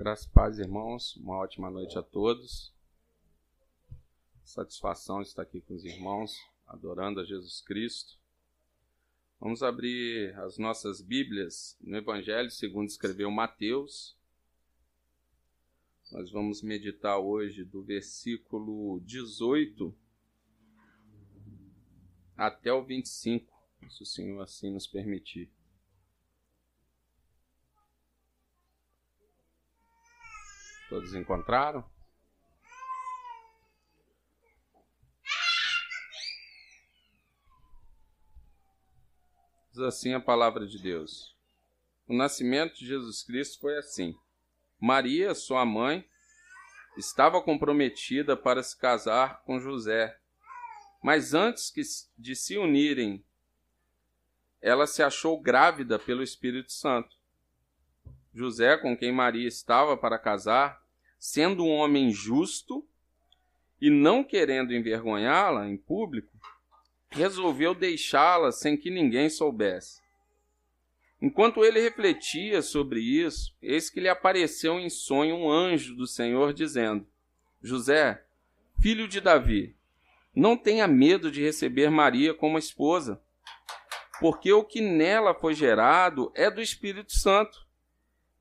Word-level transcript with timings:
Graças 0.00 0.24
e 0.24 0.30
paz, 0.30 0.58
irmãos. 0.58 1.14
Uma 1.16 1.36
ótima 1.36 1.70
noite 1.70 1.98
a 1.98 2.02
todos. 2.02 2.72
Satisfação 4.42 5.20
estar 5.20 5.42
aqui 5.42 5.60
com 5.60 5.74
os 5.74 5.84
irmãos, 5.84 6.40
adorando 6.66 7.20
a 7.20 7.24
Jesus 7.26 7.60
Cristo. 7.60 8.18
Vamos 9.38 9.62
abrir 9.62 10.34
as 10.38 10.56
nossas 10.56 11.02
Bíblias 11.02 11.76
no 11.82 11.98
Evangelho 11.98 12.50
segundo 12.50 12.88
escreveu 12.88 13.30
Mateus. 13.30 14.16
Nós 16.10 16.30
vamos 16.30 16.62
meditar 16.62 17.18
hoje 17.18 17.62
do 17.62 17.82
versículo 17.82 19.00
18 19.00 19.94
até 22.38 22.72
o 22.72 22.82
25, 22.82 23.54
se 23.90 24.02
o 24.02 24.06
Senhor 24.06 24.40
assim 24.40 24.72
nos 24.72 24.86
permitir. 24.86 25.50
Todos 30.90 31.14
encontraram? 31.14 31.88
Diz 39.70 39.78
assim 39.78 40.14
a 40.14 40.20
palavra 40.20 40.66
de 40.66 40.82
Deus. 40.82 41.36
O 42.08 42.12
nascimento 42.12 42.74
de 42.74 42.88
Jesus 42.88 43.22
Cristo 43.22 43.60
foi 43.60 43.78
assim. 43.78 44.18
Maria, 44.80 45.32
sua 45.32 45.64
mãe, 45.64 46.04
estava 46.96 47.40
comprometida 47.40 48.36
para 48.36 48.60
se 48.60 48.76
casar 48.76 49.44
com 49.44 49.60
José, 49.60 50.18
mas 51.00 51.34
antes 51.34 51.72
de 52.18 52.34
se 52.34 52.58
unirem, 52.58 53.24
ela 54.60 54.88
se 54.88 55.04
achou 55.04 55.40
grávida 55.40 56.00
pelo 56.00 56.20
Espírito 56.20 56.72
Santo. 56.72 57.19
José, 58.32 58.76
com 58.76 58.96
quem 58.96 59.12
Maria 59.12 59.48
estava 59.48 59.96
para 59.96 60.18
casar, 60.18 60.80
sendo 61.18 61.64
um 61.64 61.70
homem 61.70 62.10
justo 62.12 62.86
e 63.80 63.90
não 63.90 64.22
querendo 64.22 64.74
envergonhá-la 64.74 65.68
em 65.68 65.76
público, 65.76 66.32
resolveu 67.10 67.74
deixá-la 67.74 68.52
sem 68.52 68.76
que 68.76 68.90
ninguém 68.90 69.28
soubesse. 69.28 70.00
Enquanto 71.20 71.64
ele 71.64 71.80
refletia 71.80 72.62
sobre 72.62 73.00
isso, 73.00 73.54
eis 73.60 73.90
que 73.90 74.00
lhe 74.00 74.08
apareceu 74.08 74.78
em 74.78 74.88
sonho 74.88 75.36
um 75.36 75.50
anjo 75.50 75.94
do 75.94 76.06
Senhor 76.06 76.54
dizendo: 76.54 77.06
José, 77.62 78.24
filho 78.80 79.06
de 79.06 79.20
Davi, 79.20 79.76
não 80.34 80.56
tenha 80.56 80.86
medo 80.86 81.30
de 81.30 81.42
receber 81.42 81.90
Maria 81.90 82.32
como 82.32 82.56
esposa, 82.56 83.20
porque 84.18 84.50
o 84.52 84.64
que 84.64 84.80
nela 84.80 85.34
foi 85.34 85.52
gerado 85.54 86.32
é 86.34 86.50
do 86.50 86.62
Espírito 86.62 87.12
Santo. 87.12 87.68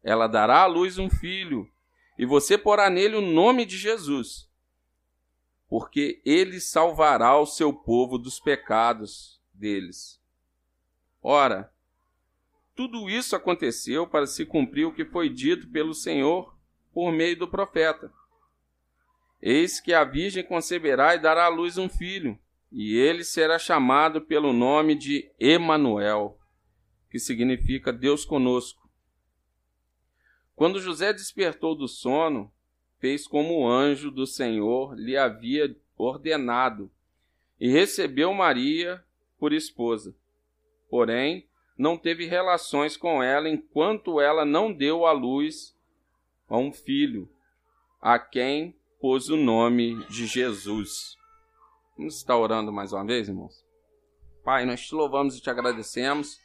Ela 0.03 0.28
dará 0.28 0.61
à 0.61 0.66
luz 0.66 0.97
um 0.97 1.09
filho, 1.09 1.69
e 2.17 2.25
você 2.25 2.58
porá 2.58 2.89
nele 2.89 3.16
o 3.16 3.22
nome 3.22 3.66
de 3.66 3.78
Jesus, 3.78 4.50
porque 5.67 6.22
ele 6.25 6.59
salvará 6.59 7.38
o 7.38 7.45
seu 7.45 7.73
povo 7.73 8.17
dos 8.17 8.39
pecados 8.39 9.42
deles. 9.53 10.20
Ora, 11.22 11.72
tudo 12.75 13.09
isso 13.09 13.36
aconteceu 13.36 14.08
para 14.08 14.25
se 14.25 14.45
cumprir 14.45 14.86
o 14.86 14.94
que 14.94 15.03
foi 15.03 15.27
dito 15.30 15.67
pelo 15.67 15.94
Senhor 15.94 16.55
por 16.94 17.11
meio 17.11 17.38
do 17.38 17.47
profeta. 17.47 18.11
Eis 19.42 19.80
que 19.80 19.94
a 19.94 20.03
virgem 20.03 20.44
conceberá 20.44 21.16
e 21.16 21.20
dará 21.20 21.45
à 21.45 21.50
luz 21.50 21.77
um 21.77 21.89
filho, 21.89 22.39
e 22.72 22.95
ele 22.95 23.23
será 23.23 23.58
chamado 23.59 24.22
pelo 24.22 24.53
nome 24.53 24.95
de 24.95 25.30
Emanuel, 25.39 26.38
que 27.09 27.20
significa 27.20 27.92
Deus 27.92 28.23
conosco. 28.23 28.79
Quando 30.60 30.82
José 30.82 31.14
despertou 31.14 31.74
do 31.74 31.88
sono, 31.88 32.52
fez 32.98 33.26
como 33.26 33.62
o 33.62 33.66
anjo 33.66 34.12
do 34.12 34.28
Senhor 34.28 34.94
lhe 34.94 35.16
havia 35.16 35.74
ordenado 35.98 36.92
e 37.58 37.72
recebeu 37.72 38.34
Maria 38.34 39.02
por 39.39 39.54
esposa. 39.54 40.14
Porém, 40.89 41.48
não 41.78 41.98
teve 41.98 42.26
relações 42.26 42.98
com 42.98 43.23
ela 43.23 43.48
enquanto 43.48 44.20
ela 44.20 44.44
não 44.44 44.73
deu 44.73 45.06
à 45.06 45.14
luz 45.14 45.73
a 46.50 46.58
um 46.58 46.73
filho, 46.73 47.32
a 48.02 48.20
quem 48.20 48.76
pôs 49.00 49.30
o 49.30 49.38
nome 49.38 50.06
de 50.08 50.28
Jesus. 50.28 51.16
Vamos 51.98 52.17
estar 52.17 52.38
orando 52.38 52.70
mais 52.70 52.92
uma 52.92 53.06
vez, 53.06 53.30
irmãos? 53.30 53.66
Pai, 54.44 54.66
nós 54.66 54.86
te 54.86 54.94
louvamos 54.94 55.38
e 55.38 55.42
te 55.42 55.50
agradecemos 55.50 56.38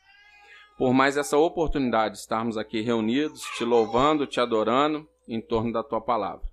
por 0.76 0.92
mais 0.92 1.16
essa 1.16 1.38
oportunidade 1.38 2.14
de 2.14 2.20
estarmos 2.20 2.56
aqui 2.56 2.80
reunidos, 2.80 3.42
te 3.56 3.64
louvando, 3.64 4.26
te 4.26 4.40
adorando 4.40 5.08
em 5.28 5.40
torno 5.40 5.72
da 5.72 5.82
tua 5.82 6.00
palavra. 6.00 6.46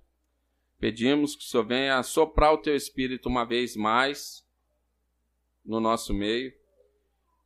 Pedimos 0.78 1.36
que 1.36 1.44
o 1.44 1.46
Senhor 1.46 1.66
venha 1.66 2.02
soprar 2.02 2.52
o 2.52 2.58
teu 2.58 2.74
espírito 2.74 3.28
uma 3.28 3.44
vez 3.44 3.76
mais 3.76 4.44
no 5.64 5.80
nosso 5.80 6.12
meio, 6.12 6.50
que 6.50 6.58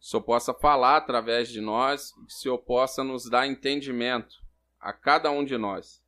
o 0.00 0.04
Senhor 0.04 0.22
possa 0.22 0.54
falar 0.54 0.96
através 0.96 1.48
de 1.48 1.60
nós, 1.60 2.12
que 2.12 2.20
o 2.26 2.30
Senhor 2.30 2.58
possa 2.58 3.02
nos 3.02 3.28
dar 3.28 3.46
entendimento 3.46 4.36
a 4.80 4.92
cada 4.92 5.30
um 5.30 5.44
de 5.44 5.56
nós 5.56 6.02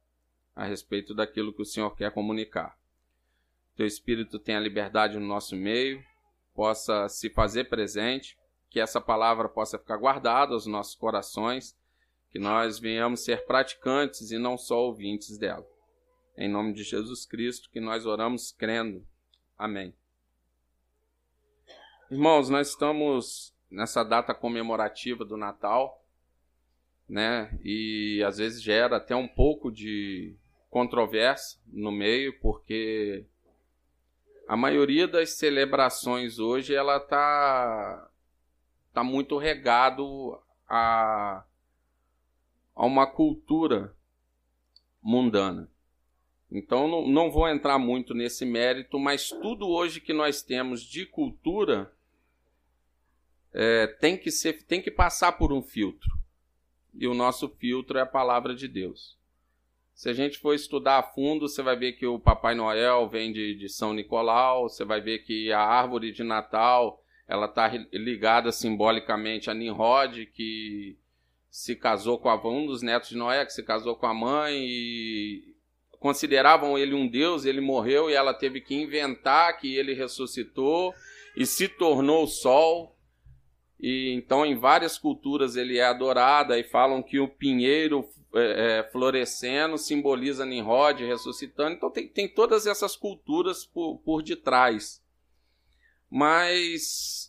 a 0.55 0.65
respeito 0.65 1.15
daquilo 1.15 1.53
que 1.53 1.62
o 1.62 1.67
Senhor 1.67 1.95
quer 1.95 2.12
comunicar. 2.12 2.77
Teu 3.77 3.87
espírito 3.87 4.39
tenha 4.39 4.59
liberdade 4.59 5.19
no 5.19 5.27
nosso 5.27 5.55
meio, 5.55 6.05
possa 6.53 7.09
se 7.09 7.31
fazer 7.31 7.69
presente 7.69 8.37
que 8.71 8.81
essa 8.81 9.01
palavra 9.01 9.49
possa 9.49 9.79
ficar 9.79 9.97
guardada 9.97 10.53
aos 10.53 10.67
nossos 10.67 10.95
corações, 10.95 11.77
que 12.31 12.39
nós 12.39 12.79
venhamos 12.79 13.25
ser 13.25 13.47
praticantes 13.47 14.31
e 14.31 14.39
não 14.39 14.59
só 14.59 14.79
ouvintes 14.81 15.39
dela. 15.39 15.67
Em 16.37 16.49
nome 16.49 16.73
de 16.73 16.83
Jesus 16.83 17.25
Cristo 17.27 17.71
que 17.71 17.81
nós 17.81 18.06
oramos 18.06 18.53
crendo. 18.53 19.05
Amém. 19.56 19.95
Irmãos, 22.11 22.49
nós 22.49 22.69
estamos 22.69 23.55
nessa 23.71 24.03
data 24.03 24.34
comemorativa 24.34 25.25
do 25.25 25.37
Natal, 25.37 26.05
né? 27.09 27.59
E 27.65 28.23
às 28.27 28.39
vezes 28.39 28.62
gera 28.62 28.97
até 28.97 29.17
um 29.17 29.29
pouco 29.29 29.71
de 29.71 30.37
controvérsia 30.71 31.59
no 31.67 31.91
meio, 31.91 32.39
porque 32.41 33.27
a 34.47 34.56
maioria 34.56 35.06
das 35.06 35.33
celebrações 35.33 36.39
hoje 36.39 36.75
ela 36.75 36.97
está 36.99 38.07
está 38.98 39.04
muito 39.04 39.38
regado 39.38 40.36
a, 40.69 41.44
a 42.75 42.84
uma 42.86 43.06
cultura 43.06 43.94
mundana. 45.00 45.70
Então 46.50 46.88
não, 46.88 47.06
não 47.06 47.31
vou 47.31 47.48
entrar 47.48 47.78
muito 47.78 48.12
nesse 48.12 48.44
mérito, 48.44 48.98
mas 48.98 49.28
tudo 49.28 49.69
hoje 49.69 50.00
que 50.00 50.12
nós 50.12 50.42
temos 50.42 50.82
de 50.82 51.06
cultura 51.06 51.92
é, 53.53 53.87
tem 53.87 54.16
que 54.16 54.32
ser, 54.32 54.64
tem 54.64 54.82
que 54.82 54.91
passar 54.91 55.32
por 55.32 55.53
um 55.53 55.62
filtro. 55.62 56.10
E 56.92 57.06
o 57.06 57.14
nosso 57.14 57.48
filtro 57.48 57.98
é 57.98 58.00
a 58.00 58.06
palavra 58.06 58.53
de 58.53 58.66
Deus. 58.66 59.16
Se 59.94 60.08
a 60.08 60.12
gente 60.12 60.38
for 60.38 60.54
estudar 60.54 60.98
a 60.98 61.03
fundo, 61.03 61.48
você 61.48 61.62
vai 61.62 61.76
ver 61.76 61.92
que 61.92 62.06
o 62.06 62.19
Papai 62.19 62.56
Noel 62.56 63.08
vem 63.08 63.32
de, 63.32 63.54
de 63.54 63.69
São 63.69 63.92
Nicolau, 63.92 64.69
você 64.69 64.84
vai 64.84 65.00
ver 65.00 65.20
que 65.20 65.53
a 65.53 65.60
árvore 65.60 66.10
de 66.10 66.25
Natal 66.25 67.00
ela 67.28 67.44
está 67.44 67.69
ligada 67.93 68.50
simbolicamente 68.50 69.50
a 69.50 69.55
Nimrod, 69.55 70.25
que 70.27 70.97
se 71.50 71.77
casou 71.77 72.19
com 72.19 72.31
a, 72.31 72.49
um 72.49 72.66
dos 72.66 72.81
netos 72.81 73.11
de 73.11 73.16
Noé, 73.16 73.44
que 73.44 73.53
se 73.53 73.62
casou 73.62 73.97
com 73.97 74.06
a 74.06 74.15
mãe 74.15 74.56
e 74.56 75.55
consideravam 76.00 76.78
ele 76.78 76.94
um 76.94 77.06
deus, 77.06 77.44
ele 77.44 77.61
morreu 77.61 78.09
e 78.09 78.15
ela 78.15 78.33
teve 78.33 78.61
que 78.61 78.75
inventar 78.75 79.59
que 79.59 79.77
ele 79.77 79.93
ressuscitou 79.93 80.94
e 81.37 81.44
se 81.44 81.69
tornou 81.69 82.25
o 82.25 82.28
sol. 82.28 82.97
E 83.78 84.12
então 84.15 84.47
em 84.47 84.56
várias 84.56 84.97
culturas 84.97 85.55
ele 85.55 85.78
é 85.78 85.84
adorado 85.84 86.55
e 86.55 86.65
falam 86.65 87.03
que 87.03 87.21
o 87.21 87.28
pinheiro 87.28 88.09
é, 88.34 88.78
é, 88.81 88.91
florescendo 88.91 89.77
simboliza 89.77 90.47
Nimrod 90.47 91.05
ressuscitando. 91.05 91.75
Então 91.75 91.91
tem, 91.91 92.08
tem 92.08 92.26
todas 92.26 92.67
essas 92.67 92.97
culturas 92.97 93.67
por, 93.67 93.99
por 93.99 94.23
detrás. 94.23 95.02
Mas 96.11 97.27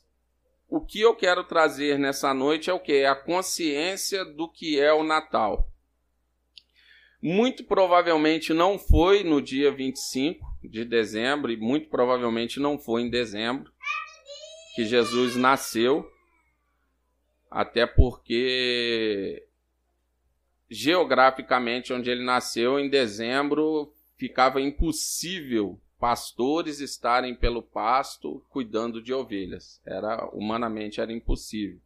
o 0.69 0.79
que 0.79 1.01
eu 1.01 1.15
quero 1.15 1.43
trazer 1.43 1.97
nessa 1.97 2.33
noite 2.33 2.69
é 2.69 2.73
o 2.73 2.79
que? 2.79 2.93
É 2.93 3.07
a 3.07 3.15
consciência 3.15 4.23
do 4.23 4.47
que 4.47 4.79
é 4.79 4.93
o 4.93 5.03
Natal. 5.03 5.67
Muito 7.21 7.63
provavelmente 7.63 8.53
não 8.53 8.77
foi 8.77 9.23
no 9.23 9.41
dia 9.41 9.71
25 9.71 10.45
de 10.63 10.85
dezembro, 10.85 11.51
e 11.51 11.57
muito 11.57 11.89
provavelmente 11.89 12.59
não 12.59 12.77
foi 12.77 13.01
em 13.01 13.09
dezembro 13.09 13.71
que 14.75 14.85
Jesus 14.85 15.35
nasceu, 15.35 16.09
até 17.49 17.85
porque 17.85 19.45
geograficamente 20.69 21.91
onde 21.91 22.11
ele 22.11 22.23
nasceu, 22.23 22.79
em 22.79 22.87
dezembro, 22.87 23.91
ficava 24.15 24.61
impossível 24.61 25.81
pastores 25.99 26.79
estarem 26.79 27.35
pelo 27.35 27.61
pasto 27.61 28.43
cuidando 28.49 29.01
de 29.01 29.13
ovelhas. 29.13 29.81
Era 29.85 30.29
humanamente 30.33 31.01
era 31.01 31.11
impossível. 31.11 31.79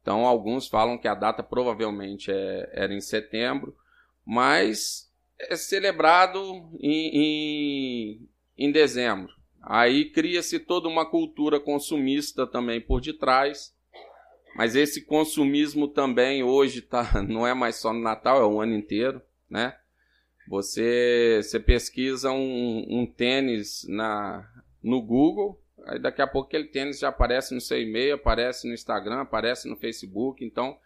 Então 0.00 0.26
alguns 0.26 0.68
falam 0.68 0.96
que 0.96 1.08
a 1.08 1.14
data 1.14 1.42
provavelmente 1.42 2.30
é, 2.30 2.70
era 2.72 2.94
em 2.94 3.00
setembro, 3.00 3.76
mas 4.24 5.10
é 5.38 5.56
celebrado 5.56 6.38
em, 6.78 7.10
em, 7.12 8.28
em 8.56 8.70
dezembro. 8.70 9.32
Aí 9.62 10.10
cria-se 10.10 10.60
toda 10.60 10.88
uma 10.88 11.06
cultura 11.06 11.58
consumista 11.58 12.46
também 12.46 12.80
por 12.80 13.00
detrás, 13.00 13.74
mas 14.54 14.76
esse 14.76 15.04
consumismo 15.04 15.88
também 15.88 16.42
hoje 16.44 16.82
tá, 16.82 17.22
não 17.26 17.46
é 17.46 17.54
mais 17.54 17.76
só 17.76 17.92
no 17.92 18.00
Natal, 18.00 18.40
é 18.40 18.46
o 18.46 18.60
ano 18.60 18.74
inteiro, 18.74 19.20
né? 19.48 19.76
Você, 20.48 21.40
você 21.42 21.58
pesquisa 21.58 22.30
um, 22.30 22.86
um 22.88 23.06
tênis 23.06 23.86
na, 23.88 24.48
no 24.82 25.00
Google, 25.00 25.60
aí 25.86 25.98
daqui 25.98 26.20
a 26.20 26.26
pouco 26.26 26.48
aquele 26.48 26.68
tênis 26.68 26.98
já 26.98 27.08
aparece 27.08 27.54
no 27.54 27.60
seu 27.60 27.80
e-mail, 27.80 28.14
aparece 28.14 28.68
no 28.68 28.74
Instagram, 28.74 29.22
aparece 29.22 29.68
no 29.68 29.76
Facebook, 29.76 30.44
então 30.44 30.78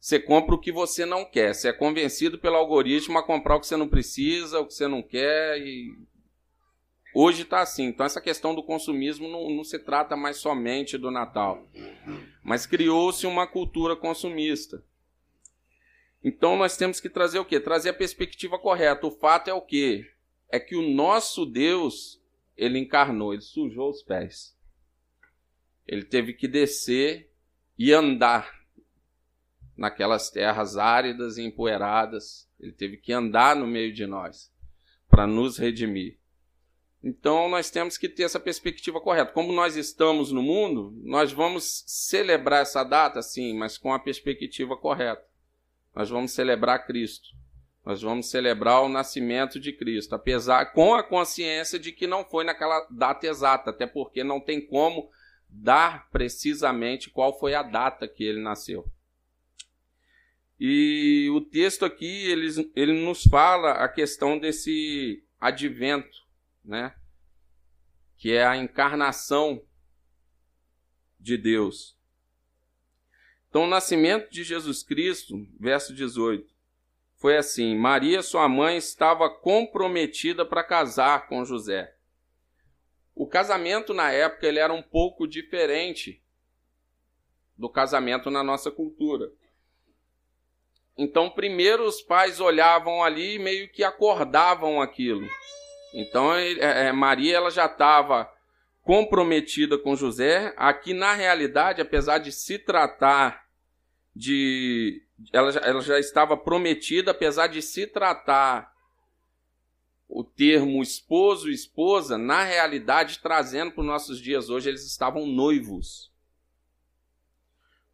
você 0.00 0.20
compra 0.20 0.54
o 0.54 0.60
que 0.60 0.70
você 0.70 1.04
não 1.04 1.24
quer. 1.24 1.54
Você 1.54 1.68
é 1.68 1.72
convencido 1.72 2.38
pelo 2.38 2.56
algoritmo 2.56 3.18
a 3.18 3.22
comprar 3.22 3.56
o 3.56 3.60
que 3.60 3.66
você 3.66 3.76
não 3.76 3.88
precisa, 3.88 4.60
o 4.60 4.66
que 4.66 4.74
você 4.74 4.86
não 4.86 5.02
quer. 5.02 5.58
E 5.58 5.92
hoje 7.14 7.42
está 7.42 7.60
assim. 7.60 7.86
Então 7.86 8.06
essa 8.06 8.20
questão 8.20 8.54
do 8.54 8.62
consumismo 8.62 9.28
não, 9.28 9.50
não 9.50 9.64
se 9.64 9.78
trata 9.78 10.16
mais 10.16 10.36
somente 10.36 10.98
do 10.98 11.10
Natal, 11.10 11.66
mas 12.42 12.66
criou-se 12.66 13.26
uma 13.26 13.46
cultura 13.46 13.96
consumista. 13.96 14.82
Então 16.26 16.56
nós 16.56 16.76
temos 16.76 16.98
que 16.98 17.08
trazer 17.08 17.38
o 17.38 17.44
quê? 17.44 17.60
Trazer 17.60 17.90
a 17.90 17.94
perspectiva 17.94 18.58
correta. 18.58 19.06
O 19.06 19.12
fato 19.12 19.48
é 19.48 19.54
o 19.54 19.62
quê? 19.62 20.04
É 20.48 20.58
que 20.58 20.74
o 20.74 20.82
nosso 20.82 21.46
Deus, 21.46 22.20
ele 22.56 22.80
encarnou, 22.80 23.32
ele 23.32 23.42
sujou 23.42 23.90
os 23.90 24.02
pés. 24.02 24.58
Ele 25.86 26.04
teve 26.04 26.32
que 26.32 26.48
descer 26.48 27.32
e 27.78 27.92
andar 27.92 28.52
naquelas 29.76 30.28
terras 30.28 30.76
áridas 30.76 31.38
e 31.38 31.44
empoeiradas. 31.44 32.50
Ele 32.58 32.72
teve 32.72 32.96
que 32.96 33.12
andar 33.12 33.54
no 33.54 33.68
meio 33.68 33.94
de 33.94 34.04
nós 34.04 34.52
para 35.08 35.28
nos 35.28 35.58
redimir. 35.58 36.18
Então 37.04 37.48
nós 37.48 37.70
temos 37.70 37.96
que 37.96 38.08
ter 38.08 38.24
essa 38.24 38.40
perspectiva 38.40 39.00
correta. 39.00 39.30
Como 39.30 39.52
nós 39.52 39.76
estamos 39.76 40.32
no 40.32 40.42
mundo, 40.42 40.92
nós 41.04 41.30
vamos 41.32 41.84
celebrar 41.86 42.62
essa 42.62 42.82
data, 42.82 43.22
sim, 43.22 43.56
mas 43.56 43.78
com 43.78 43.94
a 43.94 44.00
perspectiva 44.00 44.76
correta. 44.76 45.24
Nós 45.96 46.10
vamos 46.10 46.32
celebrar 46.32 46.86
Cristo. 46.86 47.26
Nós 47.82 48.02
vamos 48.02 48.28
celebrar 48.28 48.82
o 48.82 48.88
nascimento 48.88 49.58
de 49.58 49.72
Cristo, 49.72 50.14
apesar 50.14 50.72
com 50.72 50.94
a 50.94 51.02
consciência 51.02 51.78
de 51.78 51.90
que 51.90 52.06
não 52.06 52.22
foi 52.22 52.44
naquela 52.44 52.86
data 52.90 53.26
exata, 53.26 53.70
até 53.70 53.86
porque 53.86 54.22
não 54.22 54.38
tem 54.38 54.66
como 54.66 55.08
dar 55.48 56.10
precisamente 56.10 57.08
qual 57.08 57.38
foi 57.38 57.54
a 57.54 57.62
data 57.62 58.06
que 58.06 58.22
ele 58.22 58.42
nasceu. 58.42 58.84
E 60.60 61.30
o 61.32 61.40
texto 61.40 61.84
aqui 61.84 62.28
ele, 62.30 62.48
ele 62.74 62.92
nos 62.92 63.22
fala 63.22 63.72
a 63.72 63.88
questão 63.88 64.38
desse 64.38 65.24
advento, 65.40 66.18
né? 66.62 66.94
Que 68.18 68.32
é 68.32 68.44
a 68.44 68.56
encarnação 68.56 69.62
de 71.18 71.38
Deus. 71.38 71.95
Então, 73.56 73.64
o 73.64 73.70
nascimento 73.70 74.30
de 74.30 74.44
Jesus 74.44 74.82
Cristo, 74.82 75.48
verso 75.58 75.94
18, 75.94 76.46
foi 77.14 77.38
assim: 77.38 77.74
Maria, 77.74 78.20
sua 78.20 78.46
mãe, 78.50 78.76
estava 78.76 79.30
comprometida 79.30 80.44
para 80.44 80.62
casar 80.62 81.26
com 81.26 81.42
José. 81.42 81.90
O 83.14 83.26
casamento 83.26 83.94
na 83.94 84.12
época 84.12 84.46
ele 84.46 84.58
era 84.58 84.74
um 84.74 84.82
pouco 84.82 85.26
diferente 85.26 86.22
do 87.56 87.66
casamento 87.70 88.30
na 88.30 88.44
nossa 88.44 88.70
cultura. 88.70 89.32
Então, 90.94 91.30
primeiro 91.30 91.86
os 91.86 92.02
pais 92.02 92.40
olhavam 92.40 93.02
ali 93.02 93.36
e 93.36 93.38
meio 93.38 93.72
que 93.72 93.82
acordavam 93.82 94.82
aquilo. 94.82 95.26
Então, 95.94 96.34
é, 96.34 96.88
é, 96.88 96.92
Maria 96.92 97.38
ela 97.38 97.50
já 97.50 97.64
estava 97.64 98.30
comprometida 98.82 99.78
com 99.78 99.96
José. 99.96 100.52
Aqui, 100.58 100.92
na 100.92 101.14
realidade, 101.14 101.80
apesar 101.80 102.18
de 102.18 102.30
se 102.30 102.58
tratar 102.58 103.45
de. 104.16 105.02
Ela, 105.32 105.50
ela 105.58 105.80
já 105.80 105.98
estava 105.98 106.36
prometida, 106.36 107.10
apesar 107.10 107.46
de 107.48 107.60
se 107.60 107.86
tratar 107.86 108.74
o 110.08 110.24
termo 110.24 110.82
esposo 110.82 111.50
e 111.50 111.54
esposa, 111.54 112.16
na 112.16 112.42
realidade, 112.42 113.20
trazendo 113.22 113.72
para 113.72 113.80
os 113.80 113.86
nossos 113.86 114.20
dias 114.20 114.48
hoje, 114.48 114.68
eles 114.68 114.86
estavam 114.86 115.26
noivos. 115.26 116.12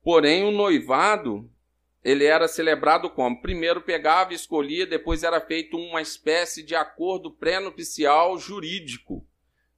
Porém, 0.03 0.45
o 0.45 0.51
noivado 0.51 1.51
ele 2.05 2.25
era 2.25 2.49
celebrado 2.49 3.09
como? 3.09 3.41
Primeiro 3.41 3.81
pegava, 3.81 4.35
escolhia, 4.35 4.85
depois 4.87 5.23
era 5.23 5.41
feito 5.41 5.77
uma 5.77 6.03
espécie 6.03 6.63
de 6.63 6.75
acordo 6.75 7.31
pré-nupcial 7.31 8.39
jurídico. 8.39 9.27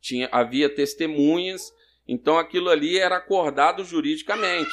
Tinha, 0.00 0.28
havia 0.32 0.68
testemunhas, 0.68 1.72
então 2.08 2.38
aquilo 2.38 2.70
ali 2.70 2.98
era 2.98 3.16
acordado 3.16 3.84
juridicamente. 3.84 4.70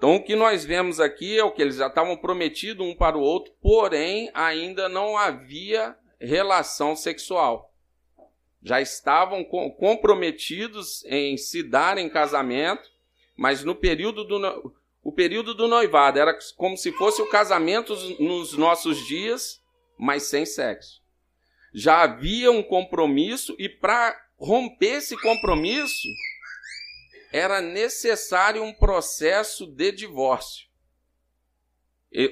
Então 0.00 0.16
o 0.16 0.24
que 0.24 0.34
nós 0.34 0.64
vemos 0.64 0.98
aqui 0.98 1.38
é 1.38 1.44
o 1.44 1.50
que 1.50 1.60
eles 1.60 1.76
já 1.76 1.88
estavam 1.88 2.16
prometidos 2.16 2.86
um 2.86 2.94
para 2.94 3.18
o 3.18 3.20
outro, 3.20 3.52
porém 3.60 4.30
ainda 4.32 4.88
não 4.88 5.14
havia 5.14 5.94
relação 6.18 6.96
sexual. 6.96 7.70
Já 8.62 8.80
estavam 8.80 9.44
comprometidos 9.44 11.04
em 11.04 11.36
se 11.36 11.62
dar 11.62 11.98
em 11.98 12.08
casamento, 12.08 12.88
mas 13.36 13.62
no 13.62 13.74
período 13.74 14.24
do 14.24 14.74
o 15.02 15.12
período 15.12 15.54
do 15.54 15.68
noivado 15.68 16.18
era 16.18 16.34
como 16.56 16.78
se 16.78 16.92
fosse 16.92 17.20
o 17.20 17.28
casamento 17.28 17.94
nos 18.18 18.56
nossos 18.56 19.06
dias, 19.06 19.62
mas 19.98 20.22
sem 20.22 20.46
sexo. 20.46 21.02
Já 21.74 22.04
havia 22.04 22.50
um 22.50 22.62
compromisso 22.62 23.54
e 23.58 23.68
para 23.68 24.18
romper 24.38 24.96
esse 24.96 25.14
compromisso 25.20 26.08
era 27.32 27.60
necessário 27.60 28.62
um 28.62 28.72
processo 28.72 29.66
de 29.66 29.92
divórcio. 29.92 30.68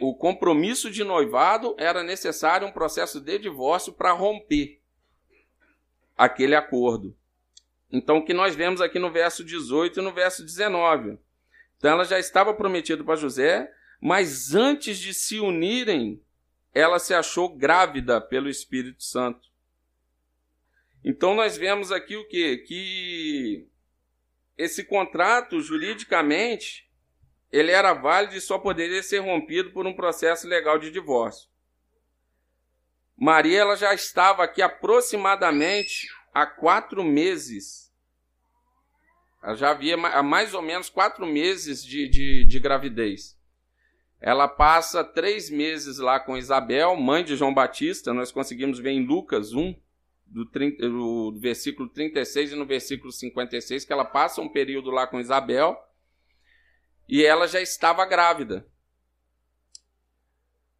O 0.00 0.14
compromisso 0.16 0.90
de 0.90 1.04
noivado 1.04 1.76
era 1.78 2.02
necessário 2.02 2.66
um 2.66 2.72
processo 2.72 3.20
de 3.20 3.38
divórcio 3.38 3.92
para 3.92 4.12
romper 4.12 4.82
aquele 6.16 6.56
acordo. 6.56 7.16
Então, 7.90 8.18
o 8.18 8.24
que 8.24 8.34
nós 8.34 8.56
vemos 8.56 8.80
aqui 8.80 8.98
no 8.98 9.12
verso 9.12 9.44
18 9.44 10.00
e 10.00 10.02
no 10.02 10.12
verso 10.12 10.44
19 10.44 11.18
então 11.78 11.92
ela 11.92 12.04
já 12.04 12.18
estava 12.18 12.52
prometida 12.52 13.04
para 13.04 13.14
José, 13.14 13.72
mas 14.00 14.54
antes 14.54 14.98
de 14.98 15.14
se 15.14 15.38
unirem, 15.38 16.20
ela 16.74 16.98
se 16.98 17.14
achou 17.14 17.56
grávida 17.56 18.20
pelo 18.20 18.48
Espírito 18.48 19.02
Santo. 19.02 19.48
Então 21.04 21.34
nós 21.34 21.56
vemos 21.56 21.92
aqui 21.92 22.16
o 22.16 22.26
que? 22.26 22.58
Que 22.58 23.68
esse 24.58 24.84
contrato 24.84 25.60
juridicamente 25.60 26.86
ele 27.50 27.70
era 27.70 27.94
válido 27.94 28.34
e 28.34 28.40
só 28.40 28.58
poderia 28.58 29.02
ser 29.02 29.20
rompido 29.20 29.70
por 29.70 29.86
um 29.86 29.94
processo 29.94 30.46
legal 30.46 30.78
de 30.78 30.90
divórcio. 30.90 31.48
Maria 33.16 33.60
ela 33.60 33.76
já 33.76 33.94
estava 33.94 34.44
aqui 34.44 34.60
aproximadamente 34.60 36.08
há 36.34 36.44
quatro 36.44 37.02
meses 37.02 37.88
ela 39.42 39.54
já 39.54 39.70
havia 39.70 39.96
mais 39.96 40.52
ou 40.52 40.62
menos 40.62 40.90
quatro 40.90 41.24
meses 41.26 41.84
de, 41.84 42.08
de, 42.08 42.44
de 42.44 42.60
gravidez. 42.60 43.38
Ela 44.20 44.48
passa 44.48 45.04
três 45.04 45.48
meses 45.48 45.98
lá 45.98 46.18
com 46.18 46.36
Isabel, 46.36 46.96
mãe 46.96 47.22
de 47.22 47.36
João 47.36 47.54
Batista. 47.54 48.12
Nós 48.12 48.32
conseguimos 48.32 48.80
ver 48.80 48.90
em 48.90 49.06
Lucas 49.06 49.52
1, 49.52 49.74
do, 50.28 50.46
30, 50.46 50.88
do 50.88 51.38
versículo 51.38 51.88
36 51.88 52.52
e 52.52 52.56
no 52.56 52.66
versículo 52.66 53.12
56, 53.12 53.84
que 53.84 53.92
ela 53.92 54.04
passa 54.04 54.40
um 54.40 54.48
período 54.48 54.90
lá 54.90 55.06
com 55.06 55.20
Isabel 55.20 55.76
e 57.08 57.24
ela 57.24 57.46
já 57.46 57.60
estava 57.60 58.04
grávida. 58.04 58.66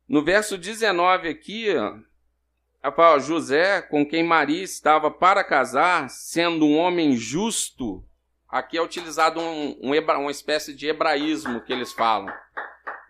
No 0.08 0.24
verso 0.24 0.56
19 0.56 1.28
aqui, 1.28 1.66
ó, 2.82 3.18
José, 3.18 3.82
com 3.82 4.06
quem 4.06 4.22
Maria 4.22 4.62
estava 4.62 5.10
para 5.10 5.44
casar, 5.44 6.08
sendo 6.08 6.66
um 6.66 6.78
homem 6.78 7.16
justo 7.16 8.08
Aqui 8.48 8.78
é 8.78 8.82
utilizado 8.82 9.40
um, 9.40 9.78
um 9.82 9.94
hebra, 9.94 10.18
uma 10.18 10.30
espécie 10.30 10.72
de 10.72 10.86
hebraísmo 10.86 11.60
que 11.60 11.72
eles 11.72 11.92
falam. 11.92 12.32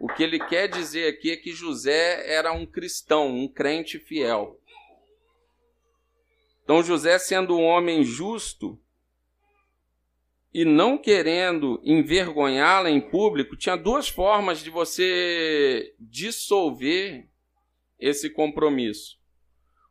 O 0.01 0.09
que 0.09 0.25
ele 0.25 0.41
quer 0.41 0.67
dizer 0.67 1.09
aqui 1.09 1.31
é 1.31 1.37
que 1.37 1.53
José 1.53 2.29
era 2.29 2.53
um 2.53 2.67
cristão, 2.67 3.29
um 3.29 3.47
crente 3.47 4.01
fiel. 4.01 4.61
Então, 6.69 6.83
José, 6.83 7.19
sendo 7.19 7.57
um 7.57 7.65
homem 7.65 8.05
justo 8.05 8.79
e 10.53 10.67
não 10.67 10.99
querendo 10.99 11.81
envergonhá-la 11.83 12.91
em 12.91 13.01
público, 13.01 13.57
tinha 13.57 13.75
duas 13.75 14.11
formas 14.11 14.63
de 14.63 14.69
você 14.69 15.95
dissolver 15.99 17.27
esse 17.99 18.29
compromisso. 18.29 19.19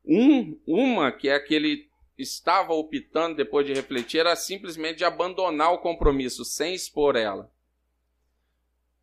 Um, 0.05 0.55
uma, 0.67 1.11
que 1.11 1.27
é 1.27 1.33
aquele 1.33 1.89
estava 2.15 2.73
optando, 2.73 3.37
depois 3.37 3.65
de 3.65 3.73
refletir, 3.73 4.19
era 4.19 4.35
simplesmente 4.35 4.97
de 4.97 5.03
abandonar 5.03 5.73
o 5.73 5.79
compromisso 5.79 6.45
sem 6.45 6.75
expor 6.75 7.15
ela. 7.15 7.51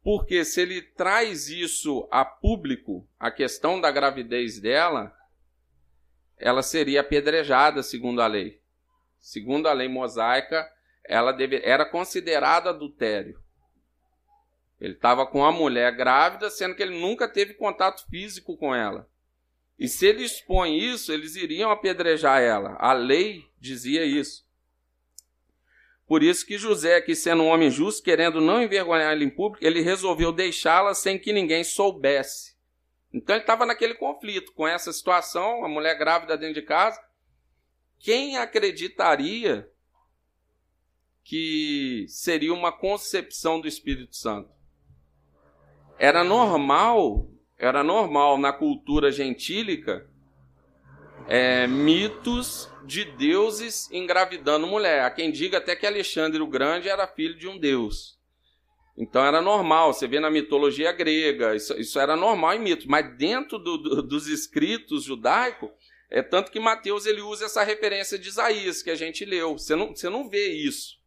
Porque 0.01 0.45
se 0.45 0.61
ele 0.61 0.81
traz 0.81 1.49
isso 1.49 2.07
a 2.09 2.25
público, 2.25 3.05
a 3.19 3.33
questão 3.33 3.81
da 3.81 3.91
gravidez 3.91 4.61
dela, 4.61 5.13
ela 6.39 6.63
seria 6.63 7.01
apedrejada 7.01 7.83
segundo 7.83 8.21
a 8.21 8.27
lei. 8.27 8.61
Segundo 9.19 9.69
a 9.69 9.73
lei 9.73 9.89
mosaica, 9.89 10.69
ela 11.05 11.33
deve, 11.33 11.61
era 11.65 11.85
considerada 11.85 12.71
adultério. 12.71 13.43
Ele 14.81 14.95
estava 14.95 15.27
com 15.27 15.45
a 15.45 15.53
mulher 15.53 15.97
grávida, 15.97 16.51
sendo 16.51 16.75
que 16.75 16.83
ele 16.83 16.99
nunca 17.01 17.29
teve 17.29 17.55
contato 17.55 18.07
físico 18.11 18.57
com 18.57 18.75
ela. 18.75 19.09
E 19.79 19.89
se 19.89 20.07
ele 20.07 20.23
expõe 20.23 20.79
isso, 20.79 21.13
eles 21.13 21.37
iriam 21.37 21.71
apedrejar 21.71 22.41
ela. 22.41 22.77
A 22.79 22.93
lei 22.93 23.45
dizia 23.59 24.05
isso. 24.05 24.45
Por 26.07 26.23
isso 26.23 26.47
que 26.47 26.59
José, 26.59 27.01
que 27.01 27.15
sendo 27.15 27.43
um 27.45 27.49
homem 27.49 27.71
justo, 27.71 28.03
querendo 28.03 28.41
não 28.41 28.63
envergonhar 28.63 29.13
ela 29.13 29.25
em 29.25 29.31
público, 29.31 29.65
ele 29.65 29.81
resolveu 29.81 30.31
deixá-la 30.33 30.95
sem 30.95 31.19
que 31.19 31.33
ninguém 31.33 31.65
soubesse. 31.65 32.54
Então 33.15 33.37
ele 33.37 33.45
estava 33.45 33.65
naquele 33.65 33.95
conflito 33.95 34.53
com 34.53 34.67
essa 34.67 34.93
situação, 34.93 35.65
a 35.65 35.69
mulher 35.69 35.97
grávida 35.97 36.37
dentro 36.37 36.61
de 36.61 36.63
casa. 36.63 37.01
Quem 37.97 38.37
acreditaria 38.37 39.71
que 41.23 42.07
seria 42.09 42.53
uma 42.53 42.73
concepção 42.73 43.61
do 43.61 43.69
Espírito 43.69 44.17
Santo? 44.17 44.51
Era 45.97 46.25
normal, 46.25 47.31
era 47.57 47.85
normal 47.85 48.37
na 48.37 48.53
cultura 48.53 49.13
gentílica 49.13 50.11
é, 51.29 51.69
mitos 51.69 52.69
de 52.85 53.05
deuses 53.05 53.89
engravidando 53.93 54.67
mulher. 54.67 55.05
Há 55.05 55.11
quem 55.11 55.31
diga 55.31 55.59
até 55.59 55.77
que 55.77 55.87
Alexandre 55.87 56.43
o 56.43 56.49
Grande 56.49 56.89
era 56.89 57.07
filho 57.07 57.39
de 57.39 57.47
um 57.47 57.57
deus. 57.59 58.19
Então 58.97 59.25
era 59.25 59.43
normal, 59.43 59.93
você 59.93 60.07
vê 60.07 60.21
na 60.21 60.31
mitologia 60.31 60.93
grega, 60.93 61.57
isso, 61.57 61.79
isso 61.81 61.99
era 61.99 62.15
normal 62.15 62.55
em 62.55 62.61
mitos, 62.61 62.87
mas 62.87 63.17
dentro 63.17 63.59
do, 63.59 63.77
do, 63.77 64.03
dos 64.03 64.29
escritos 64.29 65.03
judaicos, 65.03 65.71
é 66.09 66.23
tanto 66.23 66.53
que 66.53 66.61
Mateus 66.61 67.07
ele 67.07 67.21
usa 67.21 67.47
essa 67.47 67.65
referência 67.65 68.17
de 68.17 68.29
Isaías 68.29 68.83
que 68.83 68.91
a 68.91 68.95
gente 68.95 69.25
leu. 69.25 69.59
Você 69.59 69.75
não, 69.75 69.89
você 69.89 70.09
não 70.09 70.29
vê 70.29 70.49
isso 70.49 71.01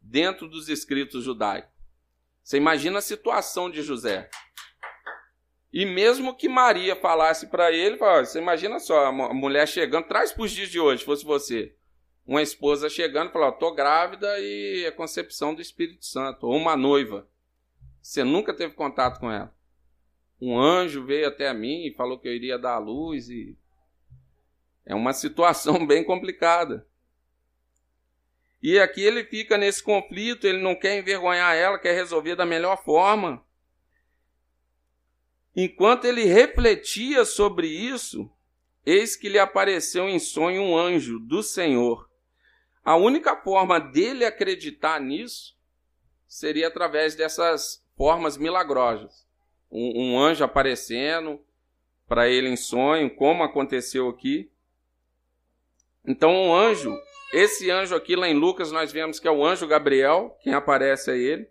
dentro 0.00 0.48
dos 0.48 0.70
escritos 0.70 1.22
judaicos. 1.22 1.70
Você 2.42 2.56
imagina 2.56 2.98
a 2.98 3.02
situação 3.02 3.70
de 3.70 3.82
José. 3.82 4.30
E 5.70 5.84
mesmo 5.84 6.34
que 6.34 6.48
Maria 6.48 6.96
falasse 6.96 7.48
para 7.48 7.70
ele, 7.70 7.98
você 7.98 8.38
imagina 8.38 8.80
só, 8.80 9.06
a 9.06 9.12
mulher 9.12 9.68
chegando, 9.68 10.08
traz 10.08 10.32
para 10.32 10.44
os 10.44 10.50
dias 10.50 10.70
de 10.70 10.80
hoje, 10.80 11.04
fosse 11.04 11.26
você. 11.26 11.76
Uma 12.28 12.42
esposa 12.42 12.90
chegando 12.90 13.30
e 13.30 13.32
falando, 13.32 13.54
estou 13.54 13.74
grávida 13.74 14.38
e 14.38 14.84
é 14.84 14.90
concepção 14.90 15.54
do 15.54 15.62
Espírito 15.62 16.04
Santo. 16.04 16.46
Ou 16.46 16.54
uma 16.54 16.76
noiva. 16.76 17.26
Você 18.02 18.22
nunca 18.22 18.52
teve 18.52 18.74
contato 18.74 19.18
com 19.18 19.32
ela. 19.32 19.50
Um 20.38 20.60
anjo 20.60 21.06
veio 21.06 21.26
até 21.26 21.48
a 21.48 21.54
mim 21.54 21.86
e 21.86 21.94
falou 21.94 22.18
que 22.18 22.28
eu 22.28 22.34
iria 22.34 22.58
dar 22.58 22.74
a 22.74 22.78
luz 22.78 23.30
e... 23.30 23.56
É 24.84 24.94
uma 24.94 25.14
situação 25.14 25.84
bem 25.88 26.04
complicada. 26.04 26.86
E 28.62 28.78
aqui 28.78 29.00
ele 29.00 29.24
fica 29.24 29.56
nesse 29.56 29.82
conflito, 29.82 30.46
ele 30.46 30.60
não 30.60 30.74
quer 30.74 30.98
envergonhar 30.98 31.56
ela, 31.56 31.78
quer 31.78 31.94
resolver 31.94 32.36
da 32.36 32.44
melhor 32.44 32.84
forma. 32.84 33.42
Enquanto 35.56 36.04
ele 36.04 36.24
refletia 36.24 37.24
sobre 37.24 37.68
isso, 37.68 38.30
eis 38.84 39.16
que 39.16 39.30
lhe 39.30 39.38
apareceu 39.38 40.06
em 40.06 40.18
sonho 40.18 40.60
um 40.60 40.76
anjo 40.76 41.18
do 41.18 41.42
Senhor. 41.42 42.07
A 42.88 42.96
única 42.96 43.36
forma 43.36 43.78
dele 43.78 44.24
acreditar 44.24 44.98
nisso 44.98 45.54
seria 46.26 46.68
através 46.68 47.14
dessas 47.14 47.84
formas 47.98 48.38
milagrosas. 48.38 49.28
Um, 49.70 50.14
um 50.14 50.18
anjo 50.18 50.42
aparecendo 50.42 51.38
para 52.06 52.30
ele 52.30 52.48
em 52.48 52.56
sonho, 52.56 53.14
como 53.14 53.42
aconteceu 53.42 54.08
aqui. 54.08 54.50
Então, 56.02 56.30
um 56.34 56.54
anjo, 56.54 56.98
esse 57.30 57.70
anjo 57.70 57.94
aqui 57.94 58.16
lá 58.16 58.26
em 58.26 58.32
Lucas, 58.32 58.72
nós 58.72 58.90
vemos 58.90 59.20
que 59.20 59.28
é 59.28 59.30
o 59.30 59.44
anjo 59.44 59.66
Gabriel, 59.66 60.34
quem 60.40 60.54
aparece 60.54 61.10
é 61.10 61.18
ele 61.18 61.46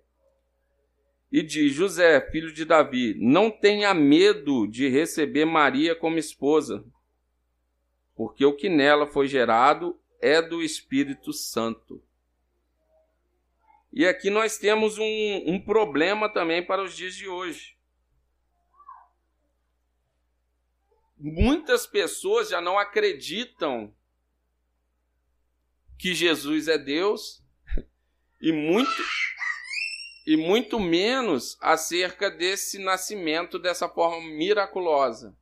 e 1.32 1.44
diz: 1.44 1.72
José, 1.72 2.20
filho 2.32 2.52
de 2.52 2.66
Davi, 2.66 3.14
não 3.20 3.52
tenha 3.52 3.94
medo 3.94 4.66
de 4.66 4.90
receber 4.90 5.46
Maria 5.46 5.94
como 5.94 6.18
esposa, 6.18 6.84
porque 8.16 8.44
o 8.44 8.56
que 8.56 8.70
nela 8.70 9.06
foi 9.06 9.28
gerado 9.28 10.00
é 10.22 10.42
do 10.42 10.62
Espírito 10.62 11.32
Santo. 11.34 12.04
E 13.92 14.06
aqui 14.06 14.30
nós 14.30 14.58
temos 14.58 14.98
um, 14.98 15.44
um 15.48 15.60
problema 15.60 16.30
também 16.30 16.66
para 16.66 16.84
os 16.84 16.96
dias 16.96 17.16
de 17.16 17.28
hoje. 17.28 17.78
Muitas 21.18 21.88
pessoas 21.88 22.50
já 22.50 22.62
não 22.62 22.78
acreditam 22.78 23.92
que 25.98 26.14
Jesus 26.14 26.68
é 26.68 26.78
Deus, 26.78 27.44
e 28.40 28.52
muito, 28.52 29.04
e 30.28 30.38
muito 30.38 30.80
menos 30.80 31.58
acerca 31.60 32.30
desse 32.30 32.78
nascimento 32.78 33.58
dessa 33.58 33.90
forma 33.90 34.22
miraculosa. 34.28 35.36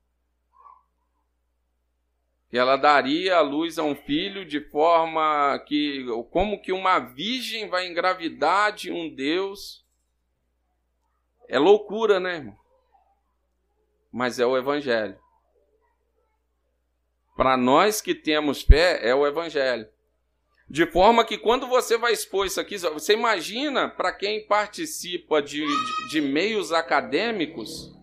Que 2.55 2.59
ela 2.59 2.77
daria 2.77 3.35
a 3.35 3.41
luz 3.41 3.77
a 3.77 3.83
um 3.83 3.93
filho 3.93 4.45
de 4.45 4.61
forma 4.61 5.61
que, 5.67 6.05
como 6.31 6.61
que 6.61 6.71
uma 6.71 6.99
virgem 6.99 7.67
vai 7.67 7.85
engravidar 7.85 8.71
de 8.71 8.89
um 8.89 9.13
Deus. 9.13 9.85
É 11.49 11.59
loucura, 11.59 12.17
né, 12.17 12.35
irmão? 12.35 12.57
Mas 14.09 14.39
é 14.39 14.45
o 14.45 14.57
Evangelho. 14.57 15.19
Para 17.35 17.57
nós 17.57 17.99
que 17.99 18.15
temos 18.15 18.61
fé, 18.61 19.05
é 19.05 19.13
o 19.13 19.27
Evangelho. 19.27 19.89
De 20.69 20.85
forma 20.85 21.25
que 21.25 21.37
quando 21.37 21.67
você 21.67 21.97
vai 21.97 22.13
expor 22.13 22.45
isso 22.47 22.61
aqui, 22.61 22.77
você 22.77 23.11
imagina 23.11 23.89
para 23.89 24.13
quem 24.13 24.47
participa 24.47 25.41
de, 25.41 25.59
de, 25.59 26.09
de, 26.09 26.21
meios 26.21 26.71
acadêmicos 26.71 27.93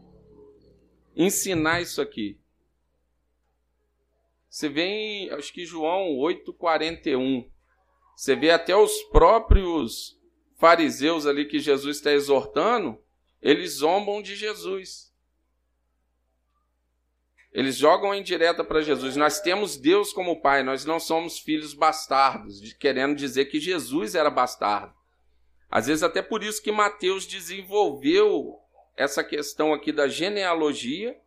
ensinar 1.16 1.80
isso 1.80 2.02
aqui. 2.02 2.38
Você 4.52 4.68
vê 4.68 4.82
em, 4.82 5.30
acho 5.30 5.50
que 5.50 5.64
João 5.64 6.11
8,41. 6.18 7.50
Você 8.14 8.37
vê 8.37 8.50
até 8.50 8.76
os 8.76 9.02
próprios 9.04 10.21
fariseus 10.59 11.25
ali 11.26 11.47
que 11.47 11.59
Jesus 11.59 11.97
está 11.97 12.12
exortando, 12.12 13.02
eles 13.40 13.78
zombam 13.78 14.21
de 14.21 14.37
Jesus. 14.37 15.11
Eles 17.50 17.78
jogam 17.78 18.14
em 18.14 18.23
direta 18.23 18.62
para 18.62 18.82
Jesus. 18.82 19.16
Nós 19.16 19.40
temos 19.40 19.78
Deus 19.78 20.12
como 20.12 20.42
Pai, 20.42 20.62
nós 20.62 20.85
não 20.85 21.00
somos 21.00 21.38
filhos 21.38 21.73
bastardos, 21.73 22.75
querendo 22.75 23.16
dizer 23.16 23.47
que 23.47 23.59
Jesus 23.59 24.14
era 24.14 24.28
bastardo. 24.28 24.94
Às 25.71 25.87
vezes, 25.87 26.02
até 26.02 26.21
por 26.21 26.42
isso 26.42 26.62
que 26.62 26.71
Mateus 26.71 27.26
desenvolveu 27.26 28.59
essa 28.99 29.25
questão 29.25 29.73
aqui 29.73 29.90
da 29.92 30.09
genealogia. 30.09 31.18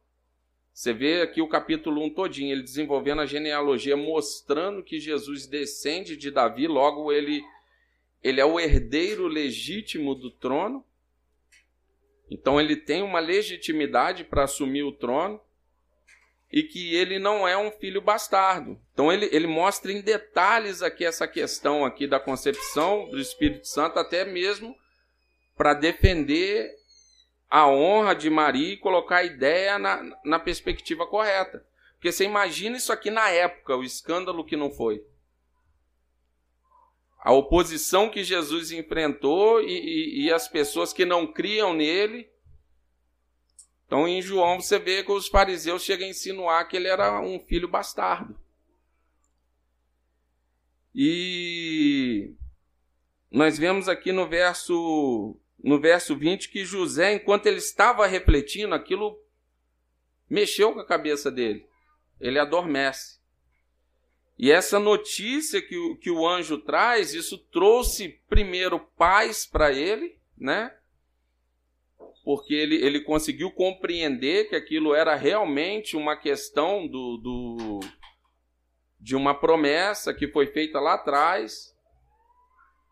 Você 0.75 0.91
vê 0.91 1.21
aqui 1.21 1.41
o 1.41 1.47
capítulo 1.47 2.03
1 2.03 2.09
todinho, 2.09 2.51
ele 2.51 2.61
desenvolvendo 2.61 3.21
a 3.21 3.25
genealogia, 3.25 3.95
mostrando 3.95 4.83
que 4.83 4.99
Jesus 4.99 5.47
descende 5.47 6.17
de 6.17 6.29
Davi, 6.29 6.67
logo 6.67 7.13
ele, 7.13 7.41
ele 8.21 8.41
é 8.41 8.45
o 8.45 8.59
herdeiro 8.59 9.25
legítimo 9.25 10.13
do 10.13 10.29
trono. 10.29 10.83
Então 12.29 12.59
ele 12.59 12.75
tem 12.75 13.01
uma 13.01 13.21
legitimidade 13.21 14.25
para 14.25 14.43
assumir 14.43 14.83
o 14.83 14.91
trono 14.91 15.39
e 16.51 16.61
que 16.61 16.93
ele 16.93 17.19
não 17.19 17.47
é 17.47 17.57
um 17.57 17.71
filho 17.71 18.01
bastardo. 18.01 18.77
Então 18.91 19.09
ele, 19.09 19.29
ele 19.31 19.47
mostra 19.47 19.93
em 19.93 20.01
detalhes 20.01 20.81
aqui 20.81 21.05
essa 21.05 21.25
questão 21.25 21.85
aqui 21.85 22.05
da 22.05 22.19
concepção 22.19 23.09
do 23.09 23.17
Espírito 23.17 23.65
Santo, 23.65 23.97
até 23.97 24.25
mesmo 24.25 24.75
para 25.55 25.73
defender 25.73 26.69
a 27.49 27.67
honra 27.67 28.15
de 28.15 28.29
Maria 28.29 28.73
e 28.73 28.77
colocar 28.77 29.17
a 29.17 29.23
ideia 29.23 29.77
na, 29.79 30.01
na 30.23 30.39
perspectiva 30.39 31.05
correta. 31.05 31.65
Porque 31.93 32.11
você 32.11 32.25
imagina 32.25 32.77
isso 32.77 32.91
aqui 32.91 33.09
na 33.09 33.29
época, 33.29 33.75
o 33.75 33.83
escândalo 33.83 34.45
que 34.45 34.55
não 34.55 34.71
foi. 34.71 35.03
A 37.19 37.31
oposição 37.33 38.09
que 38.09 38.23
Jesus 38.23 38.71
enfrentou 38.71 39.61
e, 39.61 39.71
e, 39.71 40.25
e 40.25 40.33
as 40.33 40.47
pessoas 40.47 40.93
que 40.93 41.05
não 41.05 41.25
criam 41.25 41.73
nele 41.73 42.29
então, 43.85 44.07
em 44.07 44.21
João, 44.21 44.59
você 44.59 44.79
vê 44.79 45.03
que 45.03 45.11
os 45.11 45.27
fariseus 45.27 45.83
chegam 45.83 46.07
a 46.07 46.09
insinuar 46.09 46.67
que 46.67 46.75
ele 46.75 46.87
era 46.87 47.21
um 47.21 47.39
filho 47.39 47.67
bastardo. 47.67 48.37
E 50.93 52.33
nós 53.29 53.57
vemos 53.57 53.87
aqui 53.87 54.11
no 54.11 54.27
verso, 54.27 55.37
no 55.65 55.79
verso 55.79 56.15
20 56.15 56.49
que 56.49 56.63
José, 56.63 57.13
enquanto 57.13 57.47
ele 57.47 57.57
estava 57.57 58.05
refletindo, 58.05 58.75
aquilo 58.75 59.19
mexeu 60.29 60.73
com 60.73 60.79
a 60.79 60.85
cabeça 60.85 61.31
dele. 61.31 61.65
Ele 62.19 62.39
adormece. 62.39 63.19
E 64.37 64.51
essa 64.51 64.79
notícia 64.79 65.61
que 65.61 65.77
o, 65.77 65.97
que 65.97 66.11
o 66.11 66.27
anjo 66.27 66.59
traz, 66.59 67.13
isso 67.13 67.37
trouxe 67.37 68.21
primeiro 68.29 68.79
paz 68.79 69.45
para 69.45 69.71
ele, 69.71 70.17
né? 70.37 70.71
porque 72.25 72.55
ele, 72.55 72.75
ele 72.83 73.01
conseguiu 73.01 73.51
compreender 73.51 74.49
que 74.49 74.55
aquilo 74.55 74.95
era 74.95 75.15
realmente 75.15 75.95
uma 75.95 76.17
questão 76.17 76.87
do, 76.87 77.17
do, 77.17 77.79
de 78.99 79.15
uma 79.15 79.39
promessa 79.39 80.11
que 80.11 80.27
foi 80.27 80.47
feita 80.47 80.79
lá 80.79 80.95
atrás. 80.95 81.74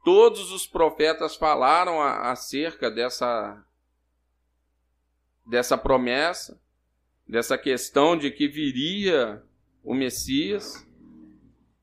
Todos 0.03 0.51
os 0.51 0.67
profetas 0.67 1.35
falaram 1.35 2.01
acerca 2.01 2.91
dessa, 2.91 3.63
dessa 5.45 5.77
promessa, 5.77 6.59
dessa 7.27 7.57
questão 7.57 8.17
de 8.17 8.29
que 8.29 8.47
viria 8.47 9.41
o 9.83 9.93
Messias. 9.93 10.85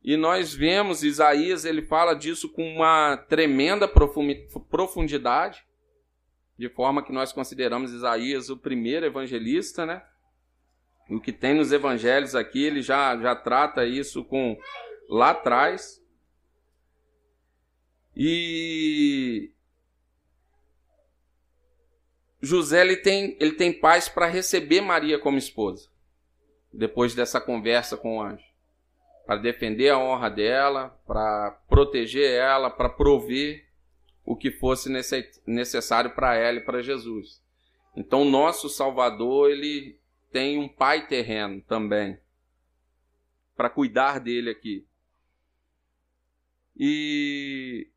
E 0.02 0.16
nós 0.16 0.54
vemos 0.54 1.02
Isaías, 1.02 1.64
ele 1.64 1.82
fala 1.82 2.14
disso 2.14 2.48
com 2.48 2.62
uma 2.62 3.16
tremenda 3.16 3.88
profundidade, 3.88 5.64
de 6.58 6.68
forma 6.68 7.02
que 7.02 7.12
nós 7.12 7.32
consideramos 7.32 7.90
Isaías 7.92 8.50
o 8.50 8.56
primeiro 8.56 9.06
evangelista, 9.06 9.86
né? 9.86 10.02
O 11.08 11.20
que 11.20 11.32
tem 11.32 11.54
nos 11.54 11.72
evangelhos 11.72 12.34
aqui, 12.34 12.62
ele 12.62 12.82
já, 12.82 13.16
já 13.16 13.34
trata 13.34 13.84
isso 13.84 14.24
com 14.24 14.58
lá 15.08 15.30
atrás. 15.30 15.99
E 18.16 19.52
José 22.40 22.80
ele 22.80 22.96
tem, 22.96 23.36
ele 23.40 23.52
tem 23.52 23.72
paz 23.72 24.08
para 24.08 24.26
receber 24.26 24.80
Maria 24.80 25.18
como 25.18 25.38
esposa, 25.38 25.88
depois 26.72 27.14
dessa 27.14 27.40
conversa 27.40 27.96
com 27.96 28.18
o 28.18 28.22
anjo 28.22 28.50
para 29.30 29.36
defender 29.36 29.90
a 29.90 29.96
honra 29.96 30.28
dela, 30.28 30.88
para 31.06 31.52
proteger 31.68 32.32
ela, 32.32 32.68
para 32.68 32.88
prover 32.88 33.64
o 34.24 34.34
que 34.34 34.50
fosse 34.50 34.90
necessário 35.46 36.10
para 36.16 36.34
ela 36.34 36.58
e 36.58 36.64
para 36.64 36.82
Jesus. 36.82 37.40
Então, 37.94 38.24
nosso 38.24 38.68
Salvador, 38.68 39.52
ele 39.52 40.00
tem 40.32 40.58
um 40.58 40.68
pai 40.68 41.06
terreno 41.06 41.62
também, 41.62 42.18
para 43.54 43.70
cuidar 43.70 44.18
dele 44.18 44.50
aqui. 44.50 44.84
E 46.76 47.88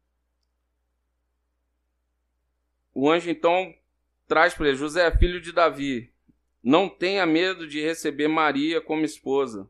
o 2.93 3.09
anjo 3.09 3.29
então 3.29 3.73
traz 4.27 4.53
para 4.53 4.67
ele: 4.67 4.77
José, 4.77 5.09
filho 5.17 5.41
de 5.41 5.51
Davi, 5.51 6.13
não 6.63 6.87
tenha 6.87 7.25
medo 7.25 7.67
de 7.67 7.81
receber 7.81 8.27
Maria 8.27 8.79
como 8.81 9.05
esposa 9.05 9.69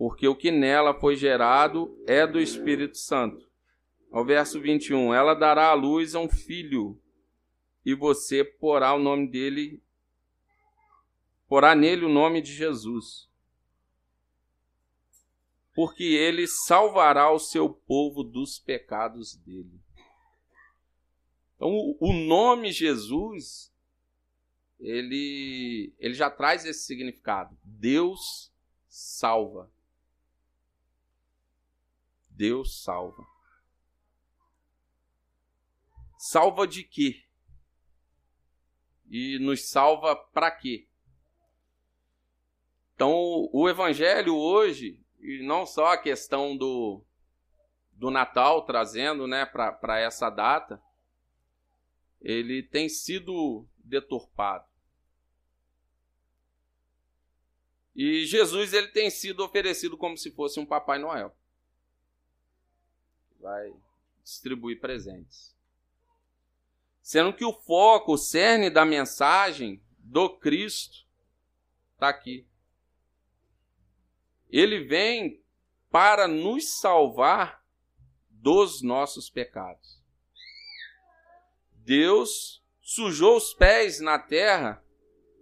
porque 0.00 0.26
o 0.26 0.34
que 0.34 0.50
nela 0.50 0.98
foi 0.98 1.14
gerado 1.14 1.94
é 2.06 2.26
do 2.26 2.40
Espírito 2.40 2.96
Santo. 2.96 3.46
Ao 4.10 4.24
verso 4.24 4.58
21, 4.58 5.12
ela 5.12 5.34
dará 5.34 5.66
à 5.66 5.74
luz 5.74 6.14
a 6.14 6.20
um 6.20 6.26
filho, 6.26 6.98
e 7.84 7.94
você 7.94 8.42
porá 8.42 8.94
o 8.94 8.98
nome 8.98 9.30
dele, 9.30 9.82
porá 11.46 11.74
nele 11.74 12.06
o 12.06 12.08
nome 12.08 12.40
de 12.40 12.50
Jesus. 12.50 13.28
Porque 15.74 16.02
ele 16.02 16.46
salvará 16.46 17.30
o 17.30 17.38
seu 17.38 17.68
povo 17.68 18.24
dos 18.24 18.58
pecados 18.58 19.36
dele. 19.36 19.82
Então, 21.60 21.94
o 22.00 22.14
nome 22.14 22.72
Jesus, 22.72 23.70
ele, 24.78 25.94
ele 25.98 26.14
já 26.14 26.30
traz 26.30 26.64
esse 26.64 26.86
significado. 26.86 27.54
Deus 27.62 28.50
salva. 28.88 29.70
Deus 32.30 32.82
salva. 32.82 33.22
Salva 36.16 36.66
de 36.66 36.82
quê? 36.82 37.22
E 39.10 39.38
nos 39.38 39.68
salva 39.68 40.16
para 40.16 40.50
quê? 40.50 40.88
Então, 42.94 43.12
o 43.52 43.68
evangelho 43.68 44.34
hoje, 44.34 44.98
e 45.18 45.42
não 45.42 45.66
só 45.66 45.88
a 45.88 45.98
questão 45.98 46.56
do, 46.56 47.04
do 47.92 48.10
Natal 48.10 48.64
trazendo 48.64 49.26
né, 49.26 49.44
para 49.44 50.00
essa 50.00 50.30
data, 50.30 50.82
ele 52.20 52.62
tem 52.62 52.88
sido 52.88 53.66
deturpado. 53.78 54.68
E 57.94 58.24
Jesus 58.24 58.72
ele 58.72 58.88
tem 58.88 59.10
sido 59.10 59.44
oferecido 59.44 59.96
como 59.96 60.16
se 60.16 60.30
fosse 60.30 60.60
um 60.60 60.66
Papai 60.66 60.98
Noel 60.98 61.34
vai 63.40 63.74
distribuir 64.22 64.78
presentes. 64.80 65.56
Sendo 67.02 67.32
que 67.32 67.44
o 67.44 67.52
foco, 67.52 68.12
o 68.12 68.18
cerne 68.18 68.70
da 68.70 68.84
mensagem 68.84 69.82
do 69.98 70.28
Cristo 70.38 71.06
está 71.94 72.08
aqui. 72.08 72.46
Ele 74.48 74.84
vem 74.84 75.42
para 75.90 76.28
nos 76.28 76.78
salvar 76.78 77.64
dos 78.28 78.82
nossos 78.82 79.28
pecados. 79.28 79.99
Deus 81.84 82.62
sujou 82.80 83.36
os 83.36 83.54
pés 83.54 84.00
na 84.00 84.18
terra 84.18 84.84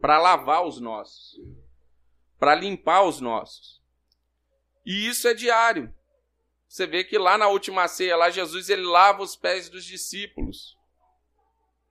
para 0.00 0.18
lavar 0.18 0.64
os 0.64 0.80
nossos, 0.80 1.40
para 2.38 2.54
limpar 2.54 3.02
os 3.02 3.20
nossos. 3.20 3.82
E 4.84 5.08
isso 5.08 5.26
é 5.28 5.34
diário. 5.34 5.92
Você 6.68 6.86
vê 6.86 7.02
que 7.02 7.18
lá 7.18 7.36
na 7.38 7.48
última 7.48 7.88
ceia, 7.88 8.16
lá 8.16 8.30
Jesus 8.30 8.68
ele 8.68 8.82
lava 8.82 9.22
os 9.22 9.34
pés 9.34 9.68
dos 9.68 9.84
discípulos. 9.84 10.76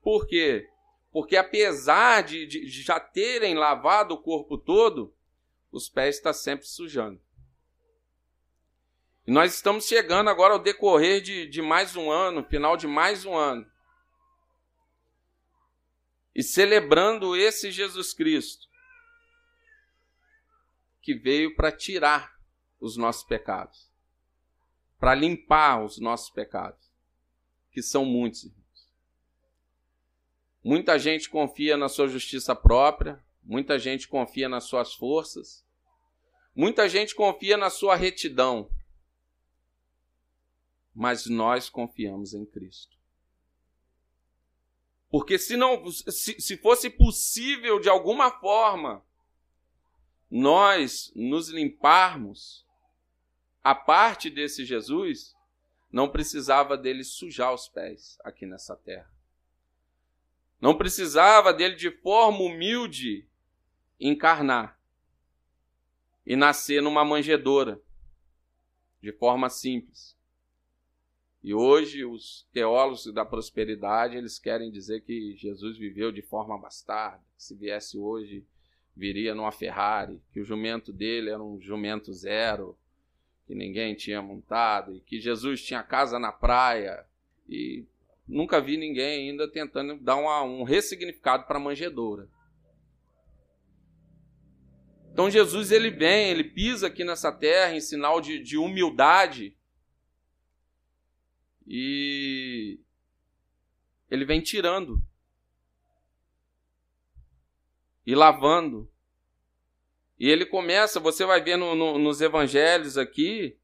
Por 0.02 0.28
quê? 0.28 0.70
Porque 1.12 1.36
apesar 1.36 2.22
de, 2.24 2.46
de, 2.46 2.70
já 2.70 3.00
terem 3.00 3.56
lavado 3.56 4.14
o 4.14 4.22
corpo 4.22 4.58
todo, 4.58 5.14
os 5.72 5.90
pés 5.90 6.18
estão 6.18 6.32
sempre 6.32 6.68
sujando. 6.68 7.20
E 9.26 9.32
nós 9.32 9.54
estamos 9.54 9.86
chegando 9.86 10.30
agora 10.30 10.54
ao 10.54 10.60
decorrer 10.60 11.22
de, 11.22 11.48
de 11.48 11.62
mais 11.62 11.96
um 11.96 12.10
ano, 12.10 12.44
final 12.46 12.78
de 12.78 12.88
mais 12.88 13.26
um 13.26 13.36
ano. 13.36 13.70
E 16.38 16.42
celebrando 16.42 17.36
esse 17.36 17.70
Jesus 17.72 18.14
Cristo, 18.14 18.66
que 21.02 21.14
veio 21.14 21.54
para 21.54 21.72
tirar 21.72 22.40
os 22.80 22.96
nossos 22.96 23.26
pecados 23.26 23.88
para 25.00 25.14
limpar 25.14 25.84
os 25.84 26.00
nossos 26.00 26.30
pecados, 26.30 26.92
que 27.72 27.82
são 27.82 28.04
muitos. 28.04 28.46
Irmãos. 28.46 28.92
Muita 30.64 30.98
gente 30.98 31.30
confia 31.30 31.78
na 31.78 31.88
sua 31.88 32.08
justiça 32.08 32.56
própria, 32.56 33.24
muita 33.44 33.78
gente 33.78 34.08
confia 34.08 34.50
nas 34.50 34.66
suas 34.66 34.94
forças, 34.94 35.66
muita 36.56 36.90
gente 36.90 37.16
confia 37.16 37.56
na 37.58 37.70
sua 37.70 37.96
retidão, 37.96 38.70
mas 40.94 41.28
nós 41.28 41.70
confiamos 41.70 42.34
em 42.34 42.46
Cristo. 42.46 42.97
Porque 45.10 45.38
se 45.40 45.56
não 45.56 45.90
se, 45.90 46.40
se 46.40 46.58
fosse 46.58 46.90
possível 46.90 47.80
de 47.80 47.90
alguma 47.90 48.32
forma 48.32 49.06
nós 50.30 51.12
nos 51.16 51.50
limparmos 51.50 52.66
a 53.64 53.74
parte 53.74 54.30
desse 54.30 54.66
Jesus, 54.66 55.36
não 55.92 56.10
precisava 56.10 56.78
dele 56.78 57.04
sujar 57.04 57.54
os 57.54 57.68
pés 57.68 58.18
aqui 58.24 58.46
nessa 58.46 58.76
terra. 58.76 59.10
Não 60.60 60.78
precisava 60.78 61.54
dele 61.54 61.76
de 61.76 61.92
forma 61.92 62.40
humilde 62.40 63.28
encarnar 64.00 64.78
e 66.26 66.36
nascer 66.36 66.82
numa 66.82 67.06
manjedoura, 67.06 67.82
de 69.02 69.14
forma 69.14 69.50
simples. 69.50 70.17
E 71.48 71.54
hoje 71.54 72.04
os 72.04 72.46
teólogos 72.52 73.06
da 73.14 73.24
prosperidade, 73.24 74.18
eles 74.18 74.38
querem 74.38 74.70
dizer 74.70 75.00
que 75.00 75.34
Jesus 75.38 75.78
viveu 75.78 76.12
de 76.12 76.22
forma 76.22 76.60
bastarda, 76.60 77.24
que 77.38 77.42
se 77.42 77.56
viesse 77.56 77.98
hoje 77.98 78.46
viria 78.94 79.34
numa 79.34 79.50
Ferrari, 79.50 80.22
que 80.34 80.42
o 80.42 80.44
jumento 80.44 80.92
dele 80.92 81.30
era 81.30 81.42
um 81.42 81.58
jumento 81.62 82.12
zero, 82.12 82.78
que 83.46 83.56
ninguém 83.56 83.96
tinha 83.96 84.22
montado, 84.22 84.94
e 84.94 85.00
que 85.00 85.22
Jesus 85.22 85.64
tinha 85.64 85.82
casa 85.82 86.20
na 86.20 86.34
praia, 86.34 87.06
e 87.48 87.86
nunca 88.28 88.60
vi 88.60 88.76
ninguém 88.76 89.30
ainda 89.30 89.50
tentando 89.50 89.98
dar 90.02 90.18
uma, 90.18 90.44
um 90.44 90.64
ressignificado 90.64 91.46
para 91.46 91.56
a 91.56 91.62
manjedoura. 91.62 92.28
Então 95.14 95.30
Jesus 95.30 95.72
ele 95.72 95.92
vem, 95.92 96.30
ele 96.30 96.44
pisa 96.44 96.88
aqui 96.88 97.06
nessa 97.06 97.32
terra 97.32 97.74
em 97.74 97.80
sinal 97.80 98.20
de, 98.20 98.38
de 98.38 98.58
humildade 98.58 99.56
e 101.68 102.80
ele 104.10 104.24
vem 104.24 104.42
tirando 104.42 105.06
e 108.06 108.16
lavando 108.16 108.90
e 110.20 110.30
ele 110.30 110.46
começa, 110.46 111.00
você 111.00 111.26
vai 111.26 111.42
ver 111.42 111.58
no, 111.58 111.76
no, 111.76 112.00
nos 112.00 112.22
evangelhos 112.22 112.98
aqui, 112.98 113.56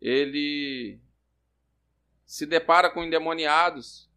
ele 0.00 0.98
se 2.24 2.46
depara 2.46 2.90
com 2.90 3.04
endemoniados 3.04 4.08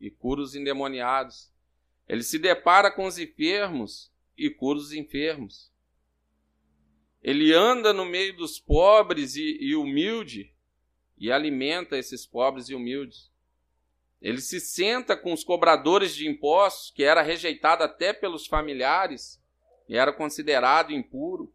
e 0.00 0.10
cura 0.10 0.42
os 0.42 0.54
endemoniados. 0.54 1.50
Ele 2.06 2.22
se 2.22 2.38
depara 2.38 2.90
com 2.90 3.06
os 3.06 3.18
enfermos 3.18 4.12
e 4.36 4.50
cura 4.50 4.78
os 4.78 4.92
enfermos. 4.92 5.72
Ele 7.22 7.52
anda 7.52 7.92
no 7.92 8.04
meio 8.04 8.36
dos 8.36 8.58
pobres 8.58 9.34
e, 9.34 9.58
e 9.60 9.74
humilde 9.74 10.54
e 11.18 11.32
alimenta 11.32 11.96
esses 11.96 12.26
pobres 12.26 12.68
e 12.68 12.74
humildes. 12.74 13.30
Ele 14.20 14.40
se 14.40 14.60
senta 14.60 15.16
com 15.16 15.32
os 15.32 15.44
cobradores 15.44 16.14
de 16.14 16.28
impostos, 16.28 16.90
que 16.90 17.04
era 17.04 17.22
rejeitado 17.22 17.84
até 17.84 18.12
pelos 18.12 18.46
familiares 18.46 19.40
e 19.88 19.96
era 19.96 20.12
considerado 20.12 20.92
impuro, 20.92 21.52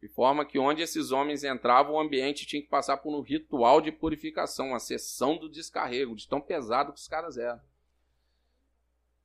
de 0.00 0.08
forma 0.08 0.44
que 0.44 0.58
onde 0.58 0.82
esses 0.82 1.12
homens 1.12 1.44
entravam, 1.44 1.94
o 1.94 2.00
ambiente 2.00 2.44
tinha 2.44 2.60
que 2.60 2.68
passar 2.68 2.96
por 2.96 3.16
um 3.16 3.20
ritual 3.20 3.80
de 3.80 3.92
purificação, 3.92 4.68
uma 4.68 4.80
sessão 4.80 5.36
do 5.36 5.48
descarrego, 5.48 6.16
de 6.16 6.26
tão 6.26 6.40
pesado 6.40 6.92
que 6.92 6.98
os 6.98 7.06
caras 7.06 7.36
eram. 7.36 7.60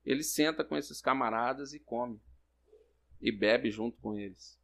Ele 0.06 0.24
senta 0.24 0.64
com 0.64 0.78
esses 0.78 1.02
camaradas 1.02 1.74
e 1.74 1.80
come, 1.80 2.22
e 3.20 3.32
bebe 3.32 3.72
junto 3.72 3.98
com 4.00 4.18
eles. 4.20 4.58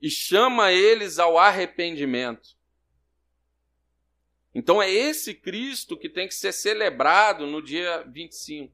E 0.00 0.08
chama 0.08 0.72
eles 0.72 1.18
ao 1.18 1.38
arrependimento. 1.38 2.56
Então 4.54 4.80
é 4.80 4.90
esse 4.90 5.34
Cristo 5.34 5.96
que 5.96 6.08
tem 6.08 6.28
que 6.28 6.34
ser 6.34 6.52
celebrado 6.52 7.46
no 7.46 7.60
dia 7.60 8.04
25. 8.04 8.72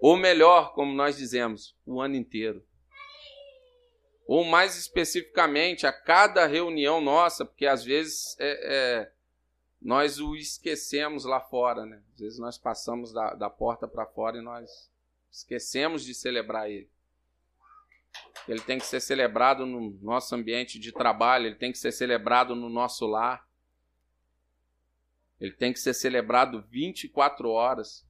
Ou 0.00 0.16
melhor, 0.16 0.72
como 0.74 0.94
nós 0.94 1.16
dizemos, 1.16 1.74
o 1.84 2.00
ano 2.00 2.14
inteiro. 2.14 2.64
Ou 4.26 4.44
mais 4.44 4.76
especificamente, 4.76 5.86
a 5.86 5.92
cada 5.92 6.46
reunião 6.46 7.00
nossa, 7.00 7.44
porque 7.44 7.66
às 7.66 7.84
vezes 7.84 8.36
é, 8.38 8.74
é, 8.74 9.12
nós 9.80 10.20
o 10.20 10.36
esquecemos 10.36 11.24
lá 11.24 11.40
fora, 11.40 11.84
né? 11.84 12.02
Às 12.14 12.20
vezes 12.20 12.38
nós 12.38 12.58
passamos 12.58 13.12
da, 13.12 13.34
da 13.34 13.50
porta 13.50 13.88
para 13.88 14.06
fora 14.06 14.38
e 14.38 14.42
nós 14.42 14.90
esquecemos 15.30 16.04
de 16.04 16.14
celebrar 16.14 16.70
ele 16.70 16.88
ele 18.48 18.60
tem 18.60 18.78
que 18.78 18.86
ser 18.86 19.00
celebrado 19.00 19.66
no 19.66 19.90
nosso 20.02 20.34
ambiente 20.34 20.78
de 20.78 20.92
trabalho, 20.92 21.46
ele 21.46 21.56
tem 21.56 21.72
que 21.72 21.78
ser 21.78 21.92
celebrado 21.92 22.54
no 22.54 22.68
nosso 22.68 23.06
lar. 23.06 23.46
Ele 25.40 25.52
tem 25.52 25.72
que 25.72 25.80
ser 25.80 25.94
celebrado 25.94 26.62
24 26.70 27.48
horas. 27.50 28.06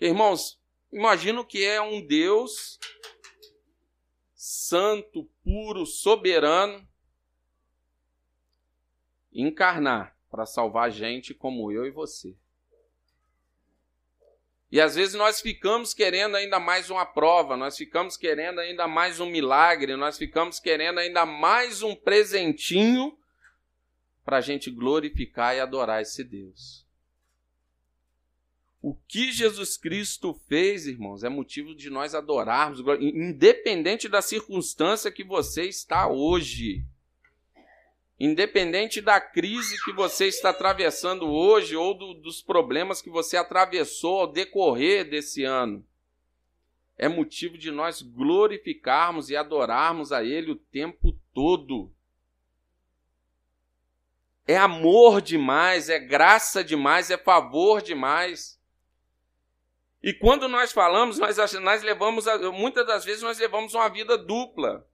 Irmãos, 0.00 0.60
imagino 0.92 1.44
que 1.44 1.64
é 1.64 1.80
um 1.80 2.04
Deus 2.04 2.78
santo, 4.34 5.28
puro, 5.44 5.84
soberano, 5.84 6.88
encarnar 9.32 10.16
para 10.30 10.46
salvar 10.46 10.90
gente 10.90 11.34
como 11.34 11.70
eu 11.70 11.84
e 11.84 11.90
você. 11.90 12.34
E 14.70 14.80
às 14.80 14.94
vezes 14.94 15.14
nós 15.14 15.40
ficamos 15.40 15.92
querendo 15.92 16.36
ainda 16.36 16.60
mais 16.60 16.90
uma 16.90 17.04
prova, 17.04 17.56
nós 17.56 17.76
ficamos 17.76 18.16
querendo 18.16 18.60
ainda 18.60 18.86
mais 18.86 19.18
um 19.18 19.26
milagre, 19.26 19.96
nós 19.96 20.16
ficamos 20.16 20.60
querendo 20.60 20.98
ainda 20.98 21.26
mais 21.26 21.82
um 21.82 21.94
presentinho 21.94 23.16
para 24.24 24.36
a 24.36 24.40
gente 24.40 24.70
glorificar 24.70 25.56
e 25.56 25.60
adorar 25.60 26.02
esse 26.02 26.22
Deus. 26.22 26.86
O 28.80 28.94
que 28.94 29.32
Jesus 29.32 29.76
Cristo 29.76 30.32
fez, 30.48 30.86
irmãos, 30.86 31.24
é 31.24 31.28
motivo 31.28 31.74
de 31.74 31.90
nós 31.90 32.14
adorarmos, 32.14 32.80
independente 33.00 34.08
da 34.08 34.22
circunstância 34.22 35.10
que 35.10 35.24
você 35.24 35.64
está 35.64 36.08
hoje. 36.08 36.84
Independente 38.22 39.00
da 39.00 39.18
crise 39.18 39.82
que 39.82 39.94
você 39.94 40.26
está 40.26 40.50
atravessando 40.50 41.26
hoje 41.26 41.74
ou 41.74 41.94
do, 41.94 42.12
dos 42.12 42.42
problemas 42.42 43.00
que 43.00 43.08
você 43.08 43.38
atravessou 43.38 44.20
ao 44.20 44.26
decorrer 44.26 45.08
desse 45.08 45.42
ano, 45.42 45.82
é 46.98 47.08
motivo 47.08 47.56
de 47.56 47.70
nós 47.70 48.02
glorificarmos 48.02 49.30
e 49.30 49.36
adorarmos 49.36 50.12
a 50.12 50.22
Ele 50.22 50.50
o 50.50 50.56
tempo 50.56 51.18
todo. 51.32 51.90
É 54.46 54.58
amor 54.58 55.22
demais, 55.22 55.88
é 55.88 55.98
graça 55.98 56.62
demais, 56.62 57.10
é 57.10 57.16
favor 57.16 57.80
demais. 57.80 58.60
E 60.02 60.12
quando 60.12 60.46
nós 60.46 60.72
falamos, 60.72 61.18
nós, 61.18 61.38
nós 61.54 61.82
levamos, 61.82 62.26
muitas 62.52 62.86
das 62.86 63.02
vezes 63.02 63.22
nós 63.22 63.38
levamos 63.38 63.72
uma 63.72 63.88
vida 63.88 64.18
dupla. 64.18 64.86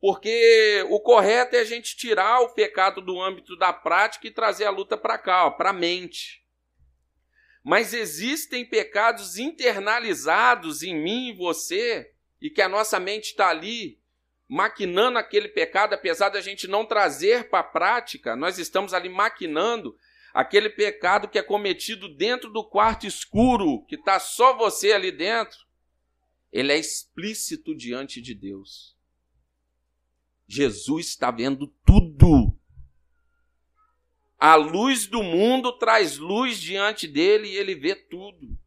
Porque 0.00 0.84
o 0.88 0.98
correto 0.98 1.56
é 1.56 1.60
a 1.60 1.64
gente 1.64 1.96
tirar 1.96 2.40
o 2.40 2.54
pecado 2.54 3.02
do 3.02 3.20
âmbito 3.20 3.54
da 3.56 3.72
prática 3.72 4.26
e 4.26 4.30
trazer 4.30 4.64
a 4.64 4.70
luta 4.70 4.96
para 4.96 5.18
cá, 5.18 5.50
para 5.50 5.70
a 5.70 5.74
mente. 5.74 6.42
Mas 7.62 7.92
existem 7.92 8.64
pecados 8.64 9.36
internalizados 9.36 10.82
em 10.82 10.94
mim 10.94 11.28
e 11.28 11.36
você, 11.36 12.10
e 12.40 12.48
que 12.48 12.62
a 12.62 12.68
nossa 12.68 12.98
mente 12.98 13.26
está 13.26 13.48
ali 13.48 14.00
maquinando 14.48 15.18
aquele 15.18 15.48
pecado, 15.48 15.94
apesar 15.94 16.30
da 16.30 16.40
gente 16.40 16.66
não 16.66 16.84
trazer 16.84 17.50
para 17.50 17.60
a 17.60 17.64
prática, 17.64 18.34
nós 18.34 18.58
estamos 18.58 18.94
ali 18.94 19.08
maquinando 19.08 19.94
aquele 20.32 20.70
pecado 20.70 21.28
que 21.28 21.38
é 21.38 21.42
cometido 21.42 22.08
dentro 22.08 22.50
do 22.50 22.64
quarto 22.64 23.06
escuro, 23.06 23.84
que 23.86 23.96
está 23.96 24.18
só 24.18 24.56
você 24.56 24.92
ali 24.92 25.12
dentro. 25.12 25.58
Ele 26.50 26.72
é 26.72 26.78
explícito 26.78 27.76
diante 27.76 28.20
de 28.20 28.34
Deus. 28.34 28.96
Jesus 30.52 31.06
está 31.06 31.30
vendo 31.30 31.68
tudo. 31.86 32.52
A 34.36 34.56
luz 34.56 35.06
do 35.06 35.22
mundo 35.22 35.70
traz 35.78 36.18
luz 36.18 36.58
diante 36.60 37.06
dele 37.06 37.46
e 37.46 37.56
ele 37.56 37.76
vê 37.76 37.94
tudo. 37.94 38.58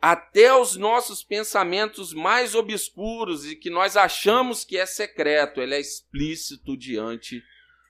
Até 0.00 0.52
os 0.52 0.74
nossos 0.74 1.22
pensamentos 1.22 2.12
mais 2.12 2.56
obscuros 2.56 3.46
e 3.46 3.54
que 3.54 3.70
nós 3.70 3.96
achamos 3.96 4.64
que 4.64 4.76
é 4.76 4.84
secreto, 4.84 5.60
ele 5.60 5.76
é 5.76 5.80
explícito 5.80 6.76
diante 6.76 7.40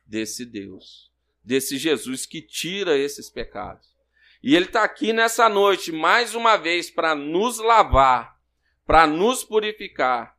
desse 0.06 0.44
Deus, 0.44 1.11
desse 1.42 1.78
Jesus 1.78 2.26
que 2.26 2.42
tira 2.42 2.98
esses 2.98 3.30
pecados. 3.30 3.96
E 4.42 4.54
ele 4.54 4.66
está 4.66 4.84
aqui 4.84 5.14
nessa 5.14 5.48
noite, 5.48 5.92
mais 5.92 6.34
uma 6.34 6.58
vez, 6.58 6.90
para 6.90 7.14
nos 7.14 7.56
lavar, 7.56 8.38
para 8.84 9.06
nos 9.06 9.42
purificar 9.42 10.38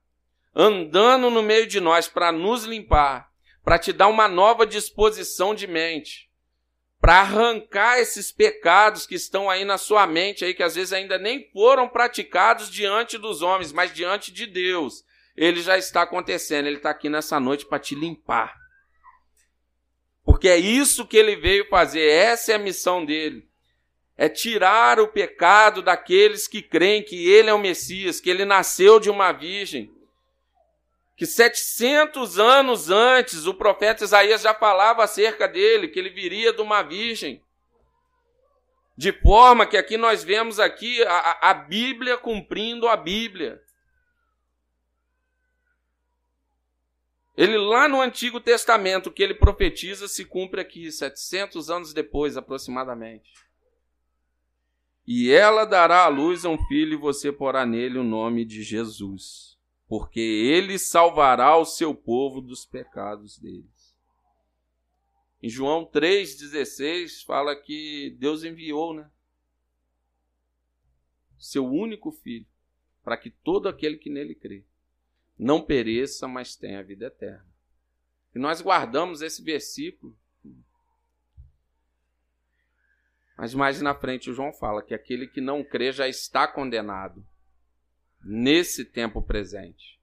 andando 0.62 1.30
no 1.30 1.42
meio 1.42 1.66
de 1.66 1.80
nós 1.80 2.10
para 2.10 2.34
nos 2.34 2.66
limpar, 2.66 3.30
para 3.64 3.80
te 3.80 3.94
dar 3.94 4.10
uma 4.10 4.28
nova 4.28 4.68
disposição 4.68 5.56
de 5.56 5.66
mente, 5.66 6.30
para 7.00 7.22
arrancar 7.22 7.98
esses 7.98 8.30
pecados 8.30 9.08
que 9.08 9.16
estão 9.16 9.50
aí 9.50 9.64
na 9.64 9.78
sua 9.78 10.06
mente 10.06 10.44
aí 10.44 10.54
que 10.54 10.62
às 10.62 10.76
vezes 10.76 10.92
ainda 10.92 11.18
nem 11.18 11.50
foram 11.54 11.88
praticados 11.88 12.70
diante 12.70 13.18
dos 13.18 13.42
homens, 13.42 13.72
mas 13.72 13.94
diante 13.94 14.34
de 14.34 14.46
Deus. 14.46 15.06
Ele 15.34 15.62
já 15.62 15.78
está 15.78 16.02
acontecendo, 16.02 16.66
ele 16.66 16.76
está 16.76 16.90
aqui 16.90 17.08
nessa 17.08 17.40
noite 17.40 17.66
para 17.66 17.80
te 17.80 17.96
limpar. 17.96 18.54
Porque 20.26 20.50
é 20.50 20.58
isso 20.58 21.08
que 21.08 21.16
ele 21.16 21.38
veio 21.38 21.70
fazer, 21.70 22.06
essa 22.06 22.52
é 22.52 22.56
a 22.56 22.60
missão 22.60 23.06
dele. 23.06 23.48
É 24.18 24.28
tirar 24.28 25.00
o 25.00 25.08
pecado 25.08 25.82
daqueles 25.82 26.50
que 26.50 26.62
creem 26.62 27.02
que 27.02 27.30
ele 27.30 27.50
é 27.50 27.54
o 27.54 27.58
Messias, 27.58 28.20
que 28.20 28.30
ele 28.30 28.44
nasceu 28.44 29.00
de 29.00 29.10
uma 29.10 29.32
virgem, 29.32 29.90
que 31.20 31.26
700 31.26 32.40
anos 32.40 32.90
antes 32.90 33.46
o 33.46 33.54
profeta 33.54 34.06
Isaías 34.06 34.42
já 34.42 34.54
falava 34.54 35.04
acerca 35.04 35.50
dele, 35.50 35.90
que 35.90 36.00
ele 36.00 36.10
viria 36.10 36.54
de 36.54 36.62
uma 36.62 36.82
virgem. 36.82 37.44
De 38.96 39.12
forma 39.12 39.68
que 39.68 39.76
aqui 39.76 39.98
nós 39.98 40.24
vemos 40.24 40.62
aqui 40.62 41.04
a, 41.04 41.50
a 41.50 41.54
Bíblia 41.54 42.18
cumprindo 42.18 42.88
a 42.88 42.96
Bíblia. 42.96 43.62
Ele 47.36 47.58
lá 47.58 47.90
no 47.90 48.00
Antigo 48.00 48.40
Testamento, 48.40 49.12
que 49.12 49.22
ele 49.22 49.34
profetiza, 49.34 50.08
se 50.08 50.24
cumpre 50.24 50.62
aqui, 50.62 50.90
700 50.90 51.70
anos 51.70 51.94
depois 51.94 52.38
aproximadamente. 52.38 53.34
E 55.06 55.30
ela 55.30 55.66
dará 55.66 56.06
à 56.06 56.08
luz 56.08 56.46
um 56.46 56.58
filho 56.70 56.94
e 56.94 56.98
você 56.98 57.30
porá 57.30 57.66
nele 57.66 57.98
o 57.98 58.04
nome 58.04 58.46
de 58.46 58.64
Jesus 58.64 59.49
porque 59.90 60.20
ele 60.20 60.78
salvará 60.78 61.58
o 61.58 61.66
seu 61.66 61.96
povo 61.96 62.42
dos 62.42 62.64
pecados 62.64 63.40
deles. 63.40 63.98
Em 65.42 65.50
João 65.50 65.84
3,16 65.84 67.26
fala 67.26 67.56
que 67.56 68.16
Deus 68.20 68.44
enviou, 68.44 68.94
né? 68.94 69.10
Seu 71.40 71.66
único 71.66 72.12
filho, 72.12 72.46
para 73.04 73.18
que 73.18 73.32
todo 73.32 73.68
aquele 73.68 73.98
que 73.98 74.12
nele 74.12 74.36
crê 74.36 74.64
não 75.36 75.66
pereça, 75.66 76.28
mas 76.28 76.56
tenha 76.56 76.80
a 76.80 76.84
vida 76.84 77.08
eterna. 77.08 77.48
E 78.36 78.38
nós 78.38 78.62
guardamos 78.62 79.22
esse 79.24 79.42
versículo. 79.42 80.16
Mas 83.36 83.56
mais 83.56 83.82
na 83.82 83.96
frente 83.96 84.30
o 84.30 84.34
João 84.36 84.54
fala 84.54 84.84
que 84.84 84.94
aquele 84.94 85.28
que 85.28 85.42
não 85.42 85.64
crê 85.64 85.92
já 85.92 86.08
está 86.08 86.48
condenado 86.48 87.26
nesse 88.24 88.86
tempo 88.86 89.22
presente. 89.22 90.00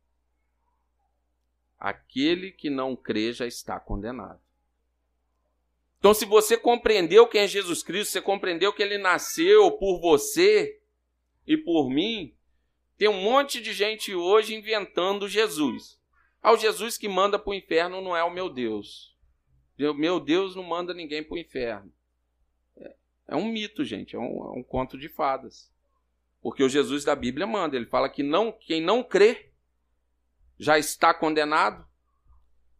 Aquele 1.79 2.51
que 2.51 2.71
não 2.71 2.97
crê 2.97 3.33
já 3.33 3.47
está 3.47 3.79
condenado. 3.79 4.41
Então, 5.99 6.15
se 6.15 6.25
você 6.25 6.57
compreendeu 6.57 7.27
quem 7.27 7.43
é 7.43 7.49
Jesus 7.49 7.83
Cristo, 7.83 8.13
você 8.13 8.21
compreendeu 8.21 8.73
que 8.73 8.83
ele 8.83 8.99
nasceu 8.99 9.73
por 9.73 10.01
você 10.01 10.81
e 11.47 11.57
por 11.57 11.91
mim, 11.91 12.35
tem 12.97 13.09
um 13.09 13.21
monte 13.21 13.61
de 13.61 13.73
gente 13.73 14.15
hoje 14.15 14.55
inventando 14.55 15.29
Jesus. 15.29 16.01
Ah, 16.43 16.53
o 16.53 16.57
Jesus 16.57 16.97
que 16.97 17.09
manda 17.09 17.39
para 17.39 17.51
o 17.51 17.55
inferno 17.55 18.01
não 18.01 18.17
é 18.17 18.23
o 18.23 18.33
meu 18.33 18.49
Deus. 18.49 19.17
Meu 19.79 20.19
Deus 20.19 20.57
não 20.57 20.63
manda 20.63 20.95
ninguém 20.95 21.23
para 21.23 21.35
o 21.35 21.39
inferno. 21.39 21.93
É, 22.77 22.95
é 23.29 23.37
um 23.37 23.45
mito, 23.45 23.85
gente, 23.85 24.17
é 24.17 24.19
um, 24.19 24.55
é 24.55 24.59
um 24.59 24.63
conto 24.63 24.97
de 24.97 25.09
fadas. 25.09 25.71
Porque 26.47 26.63
o 26.63 26.69
Jesus 26.69 27.03
da 27.03 27.17
Bíblia 27.17 27.45
manda, 27.45 27.75
ele 27.75 27.87
fala 27.87 28.09
que 28.09 28.23
não, 28.23 28.53
quem 28.53 28.81
não 28.81 29.03
crê 29.03 29.51
já 30.57 30.79
está 30.79 31.13
condenado. 31.13 31.85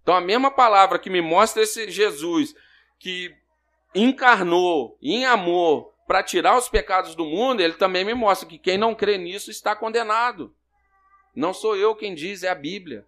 Então 0.01 0.15
a 0.15 0.21
mesma 0.21 0.53
palavra 0.53 1.01
que 1.01 1.11
me 1.11 1.21
mostra 1.21 1.65
esse 1.65 1.91
Jesus 1.91 2.55
que 2.97 3.37
encarnou 3.93 4.97
em 5.03 5.27
amor 5.27 5.93
para 6.07 6.23
tirar 6.23 6.57
os 6.57 6.69
pecados 6.69 7.17
do 7.17 7.25
mundo, 7.25 7.61
ele 7.61 7.73
também 7.73 8.05
me 8.05 8.15
mostra 8.15 8.49
que 8.49 8.57
quem 8.57 8.79
não 8.79 8.95
crê 8.95 9.19
nisso 9.19 9.51
está 9.51 9.75
condenado. 9.75 10.55
Não 11.35 11.53
sou 11.53 11.75
eu 11.75 11.97
quem 11.97 12.15
diz, 12.15 12.45
é 12.45 12.49
a 12.49 12.55
Bíblia. 12.55 13.05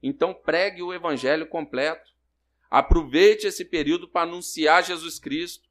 Então 0.00 0.32
pregue 0.32 0.80
o 0.80 0.94
evangelho 0.94 1.48
completo. 1.48 2.12
Aproveite 2.70 3.48
esse 3.48 3.64
período 3.64 4.06
para 4.06 4.28
anunciar 4.28 4.84
Jesus 4.84 5.18
Cristo. 5.18 5.67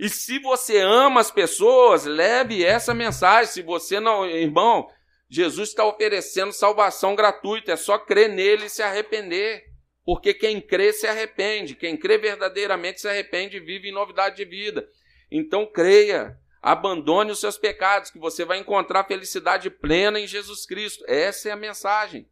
E 0.00 0.08
se 0.08 0.38
você 0.38 0.78
ama 0.78 1.20
as 1.20 1.30
pessoas, 1.30 2.06
leve 2.06 2.64
essa 2.64 2.94
mensagem. 2.94 3.52
Se 3.52 3.60
você 3.60 4.00
não, 4.00 4.24
irmão, 4.24 4.90
Jesus 5.28 5.68
está 5.68 5.84
oferecendo 5.84 6.54
salvação 6.54 7.14
gratuita, 7.14 7.72
é 7.72 7.76
só 7.76 7.98
crer 7.98 8.30
nele 8.30 8.64
e 8.64 8.70
se 8.70 8.82
arrepender. 8.82 9.62
Porque 10.02 10.32
quem 10.32 10.58
crê 10.58 10.94
se 10.94 11.06
arrepende, 11.06 11.76
quem 11.76 11.98
crê 11.98 12.16
verdadeiramente 12.16 12.98
se 12.98 13.08
arrepende 13.08 13.58
e 13.58 13.60
vive 13.60 13.90
em 13.90 13.92
novidade 13.92 14.36
de 14.36 14.46
vida. 14.46 14.88
Então 15.30 15.70
creia, 15.70 16.34
abandone 16.62 17.30
os 17.30 17.38
seus 17.38 17.58
pecados, 17.58 18.10
que 18.10 18.18
você 18.18 18.42
vai 18.42 18.56
encontrar 18.56 19.04
felicidade 19.04 19.68
plena 19.68 20.18
em 20.18 20.26
Jesus 20.26 20.64
Cristo. 20.64 21.04
Essa 21.06 21.50
é 21.50 21.52
a 21.52 21.56
mensagem. 21.56 22.26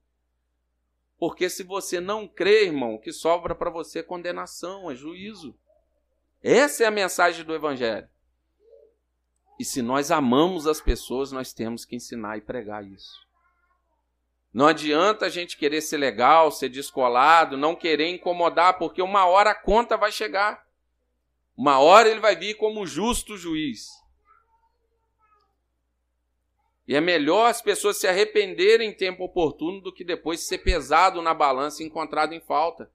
Porque 1.18 1.50
se 1.50 1.62
você 1.62 2.00
não 2.00 2.26
crê, 2.26 2.64
irmão, 2.64 2.94
o 2.94 2.98
que 2.98 3.12
sobra 3.12 3.54
para 3.54 3.68
você 3.68 3.98
é 3.98 4.02
condenação, 4.02 4.90
é 4.90 4.94
juízo. 4.94 5.54
Essa 6.42 6.84
é 6.84 6.86
a 6.86 6.90
mensagem 6.90 7.44
do 7.44 7.54
Evangelho. 7.54 8.08
E 9.58 9.64
se 9.64 9.82
nós 9.82 10.10
amamos 10.10 10.66
as 10.66 10.80
pessoas, 10.80 11.32
nós 11.32 11.52
temos 11.52 11.84
que 11.84 11.96
ensinar 11.96 12.38
e 12.38 12.40
pregar 12.40 12.84
isso. 12.84 13.26
Não 14.52 14.66
adianta 14.66 15.26
a 15.26 15.28
gente 15.28 15.56
querer 15.56 15.80
ser 15.80 15.98
legal, 15.98 16.50
ser 16.50 16.68
descolado, 16.68 17.56
não 17.56 17.74
querer 17.74 18.08
incomodar, 18.08 18.78
porque 18.78 19.02
uma 19.02 19.26
hora 19.26 19.50
a 19.50 19.54
conta 19.54 19.96
vai 19.96 20.12
chegar. 20.12 20.64
Uma 21.56 21.80
hora 21.80 22.08
ele 22.08 22.20
vai 22.20 22.36
vir 22.36 22.54
como 22.54 22.86
justo 22.86 23.36
juiz. 23.36 23.88
E 26.86 26.94
é 26.94 27.00
melhor 27.00 27.50
as 27.50 27.60
pessoas 27.60 27.98
se 27.98 28.06
arrependerem 28.06 28.88
em 28.88 28.96
tempo 28.96 29.24
oportuno 29.24 29.80
do 29.80 29.92
que 29.92 30.02
depois 30.02 30.46
ser 30.46 30.58
pesado 30.58 31.20
na 31.20 31.34
balança 31.34 31.82
e 31.82 31.86
encontrado 31.86 32.32
em 32.32 32.40
falta. 32.40 32.90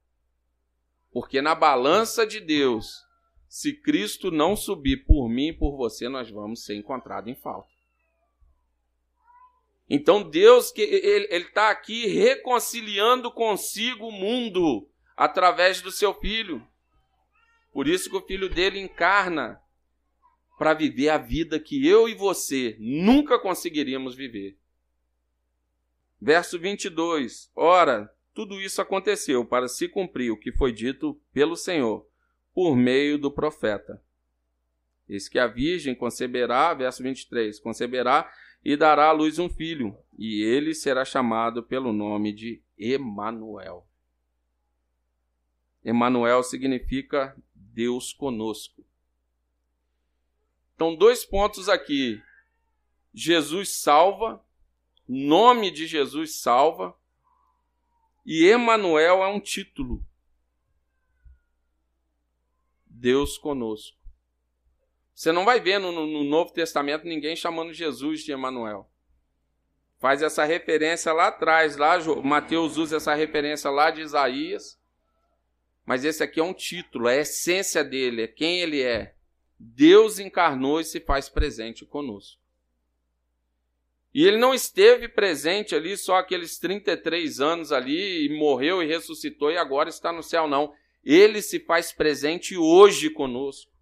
Porque 1.11 1.41
na 1.41 1.53
balança 1.53 2.25
de 2.25 2.39
Deus, 2.39 3.05
se 3.53 3.71
Cristo 3.71 4.31
não 4.31 4.55
subir 4.55 5.05
por 5.05 5.29
mim 5.29 5.49
e 5.49 5.53
por 5.53 5.77
você, 5.77 6.09
nós 6.09 6.27
vamos 6.27 6.65
ser 6.65 6.73
encontrados 6.73 7.29
em 7.29 7.35
falta. 7.35 7.69
Então 9.87 10.27
Deus 10.27 10.71
que 10.71 10.81
ele 10.81 11.27
está 11.29 11.69
aqui 11.69 12.07
reconciliando 12.07 13.31
consigo 13.31 14.07
o 14.07 14.11
mundo 14.11 14.89
através 15.15 15.81
do 15.81 15.91
seu 15.91 16.15
filho. 16.15 16.67
Por 17.71 17.87
isso 17.87 18.09
que 18.09 18.17
o 18.17 18.25
filho 18.25 18.49
dele 18.49 18.79
encarna 18.79 19.61
para 20.57 20.73
viver 20.73 21.09
a 21.09 21.19
vida 21.19 21.59
que 21.59 21.87
eu 21.87 22.09
e 22.09 22.15
você 22.15 22.75
nunca 22.79 23.37
conseguiríamos 23.37 24.15
viver. 24.15 24.57
Verso 26.19 26.57
22. 26.57 27.51
Ora, 27.55 28.11
tudo 28.33 28.59
isso 28.59 28.81
aconteceu 28.81 29.45
para 29.45 29.67
se 29.67 29.87
cumprir 29.87 30.31
o 30.31 30.39
que 30.39 30.51
foi 30.51 30.71
dito 30.71 31.21
pelo 31.31 31.55
Senhor 31.55 32.11
por 32.53 32.75
meio 32.75 33.17
do 33.17 33.31
profeta. 33.31 34.01
Eis 35.07 35.27
que 35.27 35.39
a 35.39 35.47
virgem 35.47 35.95
conceberá, 35.95 36.73
verso 36.73 37.03
23, 37.03 37.59
conceberá 37.59 38.31
e 38.63 38.77
dará 38.77 39.09
à 39.09 39.11
luz 39.11 39.39
um 39.39 39.49
filho, 39.49 39.97
e 40.17 40.41
ele 40.41 40.73
será 40.73 41.03
chamado 41.03 41.63
pelo 41.63 41.91
nome 41.91 42.31
de 42.31 42.61
Emanuel. 42.77 43.85
Emanuel 45.83 46.43
significa 46.43 47.35
Deus 47.53 48.13
conosco. 48.13 48.85
Então, 50.75 50.95
dois 50.95 51.25
pontos 51.25 51.67
aqui. 51.67 52.21
Jesus 53.13 53.81
salva, 53.81 54.43
nome 55.07 55.69
de 55.69 55.85
Jesus 55.85 56.39
salva, 56.39 56.97
e 58.25 58.45
Emanuel 58.45 59.21
é 59.23 59.27
um 59.27 59.39
título. 59.39 60.03
Deus 63.03 63.37
conosco. 63.37 63.97
Você 65.13 65.33
não 65.33 65.43
vai 65.43 65.59
ver 65.59 65.77
no, 65.77 65.91
no, 65.91 66.23
Novo 66.23 66.53
Testamento 66.53 67.05
ninguém 67.05 67.35
chamando 67.35 67.73
Jesus 67.73 68.21
de 68.21 68.31
Emanuel. 68.31 68.89
Faz 69.99 70.21
essa 70.21 70.45
referência 70.45 71.11
lá 71.11 71.27
atrás, 71.27 71.75
lá 71.75 71.97
Mateus 72.23 72.77
usa 72.77 72.95
essa 72.95 73.13
referência 73.13 73.69
lá 73.69 73.91
de 73.91 73.99
Isaías. 73.99 74.79
Mas 75.85 76.05
esse 76.05 76.23
aqui 76.23 76.39
é 76.39 76.43
um 76.43 76.53
título, 76.53 77.09
é 77.09 77.17
a 77.17 77.21
essência 77.21 77.83
dele, 77.83 78.21
é 78.21 78.27
quem 78.27 78.61
ele 78.61 78.81
é. 78.81 79.13
Deus 79.59 80.17
encarnou 80.17 80.79
e 80.79 80.85
se 80.85 81.01
faz 81.01 81.27
presente 81.27 81.85
conosco. 81.85 82.41
E 84.13 84.25
ele 84.25 84.37
não 84.37 84.53
esteve 84.53 85.09
presente 85.09 85.75
ali 85.75 85.97
só 85.97 86.15
aqueles 86.15 86.57
33 86.57 87.41
anos 87.41 87.73
ali, 87.73 88.25
e 88.25 88.37
morreu 88.37 88.81
e 88.81 88.87
ressuscitou 88.87 89.51
e 89.51 89.57
agora 89.57 89.89
está 89.89 90.13
no 90.13 90.23
céu, 90.23 90.47
não. 90.47 90.73
Ele 91.03 91.41
se 91.41 91.59
faz 91.59 91.91
presente 91.91 92.55
hoje 92.57 93.09
conosco. 93.09 93.73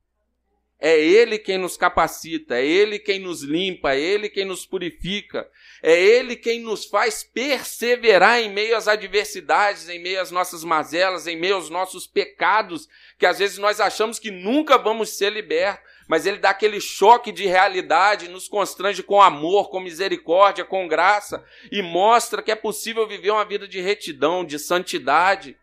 É 0.84 1.00
Ele 1.00 1.38
quem 1.38 1.60
nos 1.60 1.78
capacita, 1.78 2.56
é 2.56 2.66
Ele 2.66 2.98
quem 2.98 3.20
nos 3.20 3.44
limpa, 3.44 3.94
é 3.94 4.00
Ele 4.00 4.28
quem 4.28 4.44
nos 4.44 4.66
purifica, 4.66 5.48
é 5.84 5.94
Ele 5.94 6.36
quem 6.36 6.60
nos 6.60 6.86
faz 6.86 7.24
perseverar 7.24 8.40
em 8.40 8.50
meio 8.50 8.76
às 8.76 8.88
adversidades, 8.88 9.88
em 9.88 10.00
meio 10.00 10.20
às 10.20 10.32
nossas 10.32 10.64
mazelas, 10.64 11.28
em 11.28 11.38
meio 11.38 11.54
aos 11.54 11.70
nossos 11.70 12.08
pecados, 12.08 12.88
que 13.20 13.28
às 13.28 13.38
vezes 13.38 13.60
nós 13.60 13.80
achamos 13.80 14.18
que 14.18 14.32
nunca 14.32 14.76
vamos 14.76 15.16
ser 15.16 15.32
libertos, 15.32 15.86
mas 16.08 16.26
Ele 16.26 16.40
dá 16.40 16.50
aquele 16.50 16.82
choque 16.82 17.32
de 17.32 17.46
realidade, 17.46 18.28
nos 18.28 18.48
constrange 18.48 19.04
com 19.04 19.22
amor, 19.22 19.70
com 19.70 19.80
misericórdia, 19.80 20.66
com 20.66 20.88
graça, 20.88 21.46
e 21.72 21.84
mostra 21.84 22.42
que 22.42 22.52
é 22.52 22.56
possível 22.56 23.08
viver 23.08 23.30
uma 23.30 23.46
vida 23.46 23.68
de 23.68 23.80
retidão, 23.80 24.44
de 24.44 24.58
santidade, 24.58 25.56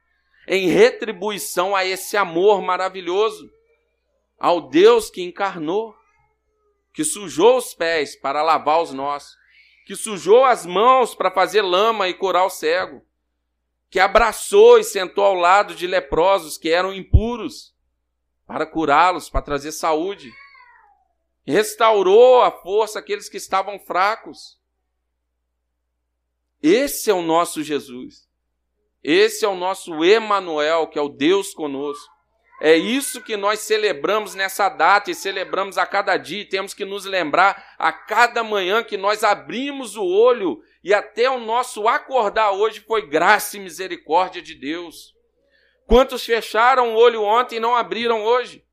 em 0.48 0.68
retribuição 0.68 1.76
a 1.76 1.84
esse 1.84 2.16
amor 2.16 2.62
maravilhoso 2.62 3.52
ao 4.38 4.68
Deus 4.68 5.10
que 5.10 5.22
encarnou, 5.22 5.94
que 6.92 7.04
sujou 7.04 7.58
os 7.58 7.74
pés 7.74 8.16
para 8.16 8.42
lavar 8.42 8.80
os 8.80 8.92
nossos, 8.92 9.36
que 9.84 9.94
sujou 9.94 10.44
as 10.44 10.64
mãos 10.64 11.14
para 11.14 11.30
fazer 11.30 11.62
lama 11.62 12.08
e 12.08 12.14
curar 12.14 12.46
o 12.46 12.50
cego, 12.50 13.04
que 13.90 13.98
abraçou 13.98 14.78
e 14.78 14.84
sentou 14.84 15.24
ao 15.24 15.34
lado 15.34 15.74
de 15.74 15.86
leprosos 15.86 16.56
que 16.56 16.70
eram 16.70 16.92
impuros, 16.92 17.74
para 18.46 18.66
curá-los, 18.66 19.28
para 19.28 19.42
trazer 19.42 19.72
saúde. 19.72 20.32
Restaurou 21.46 22.42
a 22.42 22.50
força 22.50 22.98
aqueles 22.98 23.28
que 23.28 23.36
estavam 23.36 23.78
fracos. 23.78 24.58
Esse 26.62 27.10
é 27.10 27.14
o 27.14 27.22
nosso 27.22 27.62
Jesus. 27.62 28.27
Esse 29.02 29.44
é 29.44 29.48
o 29.48 29.54
nosso 29.54 30.04
Emanuel, 30.04 30.86
que 30.88 30.98
é 30.98 31.02
o 31.02 31.08
Deus 31.08 31.54
conosco. 31.54 32.18
É 32.60 32.76
isso 32.76 33.22
que 33.22 33.36
nós 33.36 33.60
celebramos 33.60 34.34
nessa 34.34 34.68
data 34.68 35.10
e 35.10 35.14
celebramos 35.14 35.78
a 35.78 35.86
cada 35.86 36.16
dia, 36.16 36.42
e 36.42 36.48
temos 36.48 36.74
que 36.74 36.84
nos 36.84 37.04
lembrar 37.04 37.74
a 37.78 37.92
cada 37.92 38.42
manhã 38.42 38.82
que 38.82 38.96
nós 38.96 39.22
abrimos 39.22 39.94
o 39.94 40.04
olho 40.04 40.60
e 40.82 40.92
até 40.92 41.30
o 41.30 41.38
nosso 41.38 41.86
acordar 41.86 42.50
hoje 42.52 42.80
foi 42.80 43.06
graça 43.06 43.56
e 43.56 43.60
misericórdia 43.60 44.42
de 44.42 44.54
Deus. 44.54 45.14
Quantos 45.86 46.24
fecharam 46.24 46.94
o 46.94 46.96
olho 46.96 47.22
ontem 47.22 47.56
e 47.56 47.60
não 47.60 47.76
abriram 47.76 48.24
hoje? 48.24 48.64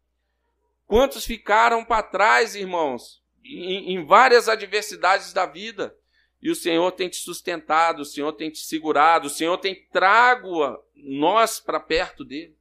Quantos 0.88 1.24
ficaram 1.24 1.86
para 1.86 2.04
trás, 2.04 2.56
irmãos, 2.56 3.22
em, 3.44 3.94
em 3.94 4.06
várias 4.06 4.50
adversidades 4.50 5.32
da 5.32 5.46
vida? 5.46 5.96
E 6.42 6.50
o 6.50 6.56
Senhor 6.56 6.92
tem 6.92 7.10
te 7.10 7.18
sustentado, 7.18 8.02
o 8.02 8.06
Senhor 8.06 8.32
tem 8.34 8.52
te 8.52 8.60
segurado, 8.60 9.28
o 9.28 9.30
Senhor 9.30 9.58
tem 9.58 9.88
trago 9.92 10.78
nós 10.96 11.60
para 11.60 11.80
perto 11.80 12.24
dele. 12.24 12.56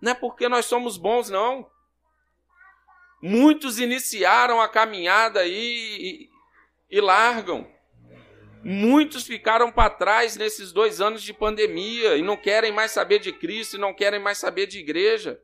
Não 0.00 0.12
é 0.12 0.14
porque 0.14 0.48
nós 0.48 0.66
somos 0.66 0.96
bons, 0.96 1.30
não. 1.30 1.68
Muitos 3.20 3.78
iniciaram 3.78 4.60
a 4.60 4.68
caminhada 4.68 5.40
aí 5.40 6.30
e, 6.90 6.96
e 6.96 7.00
largam. 7.00 7.66
Muitos 8.62 9.24
ficaram 9.24 9.70
para 9.70 9.90
trás 9.90 10.36
nesses 10.36 10.72
dois 10.72 11.00
anos 11.00 11.22
de 11.22 11.32
pandemia 11.32 12.16
e 12.16 12.22
não 12.22 12.36
querem 12.36 12.72
mais 12.72 12.90
saber 12.90 13.20
de 13.20 13.32
Cristo 13.32 13.76
e 13.76 13.80
não 13.80 13.94
querem 13.94 14.20
mais 14.20 14.38
saber 14.38 14.66
de 14.66 14.78
igreja. 14.78 15.40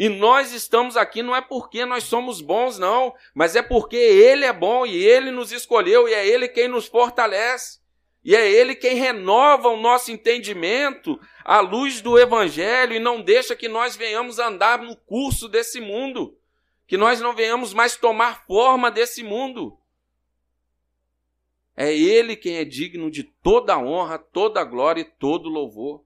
E 0.00 0.08
nós 0.08 0.54
estamos 0.54 0.96
aqui 0.96 1.22
não 1.22 1.36
é 1.36 1.42
porque 1.42 1.84
nós 1.84 2.04
somos 2.04 2.40
bons, 2.40 2.78
não, 2.78 3.14
mas 3.34 3.54
é 3.54 3.60
porque 3.60 3.98
Ele 3.98 4.46
é 4.46 4.52
bom 4.52 4.86
e 4.86 4.96
Ele 4.96 5.30
nos 5.30 5.52
escolheu 5.52 6.08
e 6.08 6.14
é 6.14 6.26
Ele 6.26 6.48
quem 6.48 6.68
nos 6.68 6.86
fortalece. 6.86 7.80
E 8.24 8.34
é 8.34 8.50
Ele 8.50 8.74
quem 8.74 8.94
renova 8.94 9.68
o 9.68 9.76
nosso 9.76 10.10
entendimento 10.10 11.20
à 11.44 11.60
luz 11.60 12.00
do 12.00 12.18
Evangelho 12.18 12.94
e 12.94 12.98
não 12.98 13.20
deixa 13.20 13.54
que 13.54 13.68
nós 13.68 13.94
venhamos 13.94 14.38
andar 14.38 14.78
no 14.78 14.96
curso 14.96 15.46
desse 15.50 15.82
mundo, 15.82 16.34
que 16.86 16.96
nós 16.96 17.20
não 17.20 17.34
venhamos 17.34 17.74
mais 17.74 17.94
tomar 17.94 18.46
forma 18.46 18.90
desse 18.90 19.22
mundo. 19.22 19.76
É 21.76 21.94
Ele 21.94 22.36
quem 22.36 22.56
é 22.56 22.64
digno 22.64 23.10
de 23.10 23.24
toda 23.24 23.78
honra, 23.78 24.18
toda 24.18 24.64
glória 24.64 25.02
e 25.02 25.12
todo 25.18 25.50
louvor. 25.50 26.02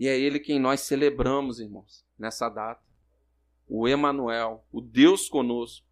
E 0.00 0.08
é 0.08 0.18
Ele 0.18 0.40
quem 0.40 0.58
nós 0.58 0.80
celebramos, 0.80 1.60
irmãos, 1.60 2.06
nessa 2.18 2.48
data. 2.48 2.82
O 3.68 3.86
Emanuel, 3.86 4.64
o 4.72 4.80
Deus 4.80 5.28
conosco. 5.28 5.86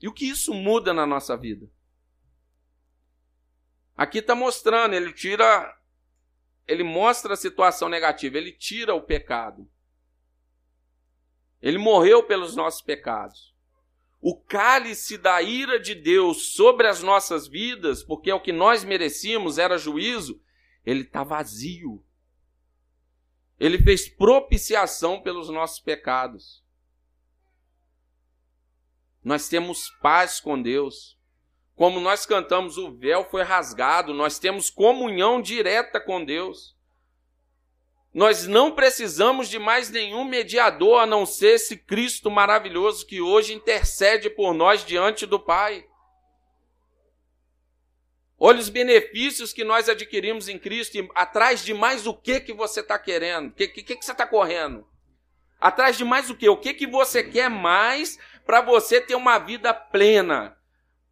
E 0.00 0.06
o 0.06 0.12
que 0.12 0.26
isso 0.26 0.54
muda 0.54 0.94
na 0.94 1.04
nossa 1.04 1.36
vida? 1.36 1.68
Aqui 3.96 4.18
está 4.18 4.36
mostrando, 4.36 4.94
ele 4.94 5.12
tira, 5.12 5.76
ele 6.68 6.84
mostra 6.84 7.34
a 7.34 7.36
situação 7.36 7.88
negativa, 7.88 8.38
ele 8.38 8.52
tira 8.52 8.94
o 8.94 9.02
pecado. 9.02 9.68
Ele 11.60 11.78
morreu 11.78 12.22
pelos 12.22 12.54
nossos 12.54 12.80
pecados. 12.80 13.52
O 14.20 14.36
cálice 14.36 15.18
da 15.18 15.42
ira 15.42 15.80
de 15.80 15.96
Deus 15.96 16.52
sobre 16.52 16.86
as 16.86 17.02
nossas 17.02 17.48
vidas, 17.48 18.04
porque 18.04 18.30
é 18.30 18.34
o 18.34 18.40
que 18.40 18.52
nós 18.52 18.84
merecíamos, 18.84 19.58
era 19.58 19.76
juízo, 19.76 20.40
ele 20.86 21.00
está 21.02 21.24
vazio. 21.24 22.04
Ele 23.60 23.76
fez 23.76 24.08
propiciação 24.08 25.20
pelos 25.20 25.50
nossos 25.50 25.78
pecados. 25.78 26.64
Nós 29.22 29.50
temos 29.50 29.90
paz 30.00 30.40
com 30.40 30.60
Deus. 30.60 31.18
Como 31.76 32.00
nós 32.00 32.24
cantamos, 32.24 32.78
o 32.78 32.90
véu 32.90 33.22
foi 33.30 33.42
rasgado, 33.42 34.14
nós 34.14 34.38
temos 34.38 34.70
comunhão 34.70 35.42
direta 35.42 36.00
com 36.00 36.24
Deus. 36.24 36.74
Nós 38.14 38.46
não 38.46 38.72
precisamos 38.72 39.48
de 39.48 39.58
mais 39.58 39.90
nenhum 39.90 40.24
mediador 40.24 41.00
a 41.00 41.06
não 41.06 41.26
ser 41.26 41.54
esse 41.56 41.76
Cristo 41.76 42.30
maravilhoso 42.30 43.06
que 43.06 43.20
hoje 43.20 43.52
intercede 43.52 44.30
por 44.30 44.54
nós 44.54 44.84
diante 44.84 45.26
do 45.26 45.38
Pai. 45.38 45.86
Olha 48.42 48.58
os 48.58 48.70
benefícios 48.70 49.52
que 49.52 49.62
nós 49.62 49.86
adquirimos 49.86 50.48
em 50.48 50.58
Cristo 50.58 50.96
e 50.96 51.06
atrás 51.14 51.62
de 51.62 51.74
mais 51.74 52.06
o 52.06 52.14
que 52.14 52.40
que 52.40 52.54
você 52.54 52.80
está 52.80 52.98
querendo? 52.98 53.50
O 53.50 53.52
que, 53.52 53.68
que, 53.68 53.82
que 53.82 54.02
você 54.02 54.12
está 54.12 54.26
correndo? 54.26 54.88
Atrás 55.60 55.98
de 55.98 56.04
mais 56.04 56.30
o 56.30 56.34
que? 56.34 56.48
O 56.48 56.56
que, 56.56 56.72
que 56.72 56.86
você 56.86 57.22
quer 57.22 57.50
mais 57.50 58.18
para 58.46 58.62
você 58.62 58.98
ter 58.98 59.14
uma 59.14 59.38
vida 59.38 59.74
plena, 59.74 60.56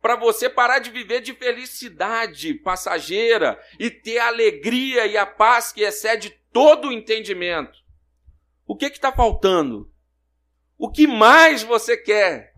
para 0.00 0.16
você 0.16 0.48
parar 0.48 0.78
de 0.78 0.90
viver 0.90 1.20
de 1.20 1.34
felicidade 1.34 2.54
passageira 2.54 3.60
e 3.78 3.90
ter 3.90 4.18
a 4.20 4.28
alegria 4.28 5.06
e 5.06 5.18
a 5.18 5.26
paz 5.26 5.70
que 5.70 5.82
excede 5.82 6.30
todo 6.50 6.88
o 6.88 6.92
entendimento. 6.92 7.78
O 8.66 8.74
que 8.74 8.86
está 8.86 9.12
faltando? 9.12 9.92
O 10.78 10.90
que 10.90 11.06
mais 11.06 11.62
você 11.62 11.94
quer 11.94 12.54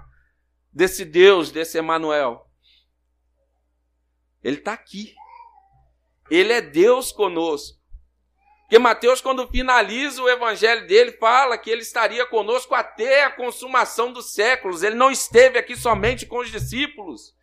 desse 0.72 1.04
Deus, 1.04 1.50
desse 1.50 1.76
Emanuel? 1.76 2.49
Ele 4.42 4.56
está 4.56 4.72
aqui. 4.72 5.14
Ele 6.30 6.52
é 6.52 6.60
Deus 6.60 7.12
conosco. 7.12 7.80
Porque 8.70 8.78
Mateus, 8.78 9.20
quando 9.20 9.48
finaliza 9.48 10.22
o 10.22 10.28
evangelho 10.28 10.86
dele, 10.86 11.10
fala 11.10 11.58
que 11.58 11.68
ele 11.68 11.82
estaria 11.82 12.24
conosco 12.24 12.72
até 12.72 13.24
a 13.24 13.30
consumação 13.30 14.12
dos 14.12 14.32
séculos. 14.32 14.84
Ele 14.84 14.94
não 14.94 15.10
esteve 15.10 15.58
aqui 15.58 15.74
somente 15.74 16.24
com 16.24 16.38
os 16.38 16.52
discípulos. 16.52 17.34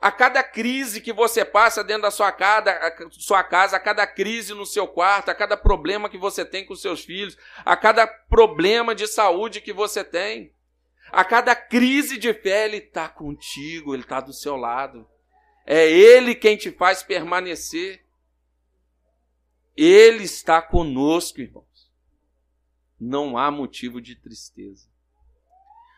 A 0.00 0.10
cada 0.10 0.42
crise 0.42 1.00
que 1.00 1.12
você 1.12 1.44
passa 1.44 1.84
dentro 1.84 2.02
da 2.02 2.10
sua 2.10 2.32
casa, 2.32 3.76
a 3.76 3.80
cada 3.80 4.04
crise 4.08 4.52
no 4.54 4.66
seu 4.66 4.88
quarto, 4.88 5.30
a 5.30 5.34
cada 5.36 5.56
problema 5.56 6.08
que 6.08 6.18
você 6.18 6.44
tem 6.44 6.66
com 6.66 6.74
seus 6.74 7.04
filhos, 7.04 7.38
a 7.64 7.76
cada 7.76 8.08
problema 8.08 8.92
de 8.92 9.06
saúde 9.06 9.60
que 9.60 9.72
você 9.72 10.02
tem, 10.02 10.52
a 11.10 11.24
cada 11.24 11.54
crise 11.54 12.18
de 12.18 12.32
fé, 12.34 12.66
Ele 12.66 12.78
está 12.78 13.08
contigo, 13.08 13.94
Ele 13.94 14.02
está 14.02 14.20
do 14.20 14.32
seu 14.32 14.56
lado. 14.56 15.08
É 15.64 15.90
Ele 15.90 16.34
quem 16.34 16.56
te 16.56 16.70
faz 16.70 17.02
permanecer. 17.02 18.04
Ele 19.76 20.24
está 20.24 20.62
conosco, 20.62 21.40
irmãos. 21.40 21.66
Não 22.98 23.36
há 23.36 23.50
motivo 23.50 24.00
de 24.00 24.16
tristeza. 24.16 24.88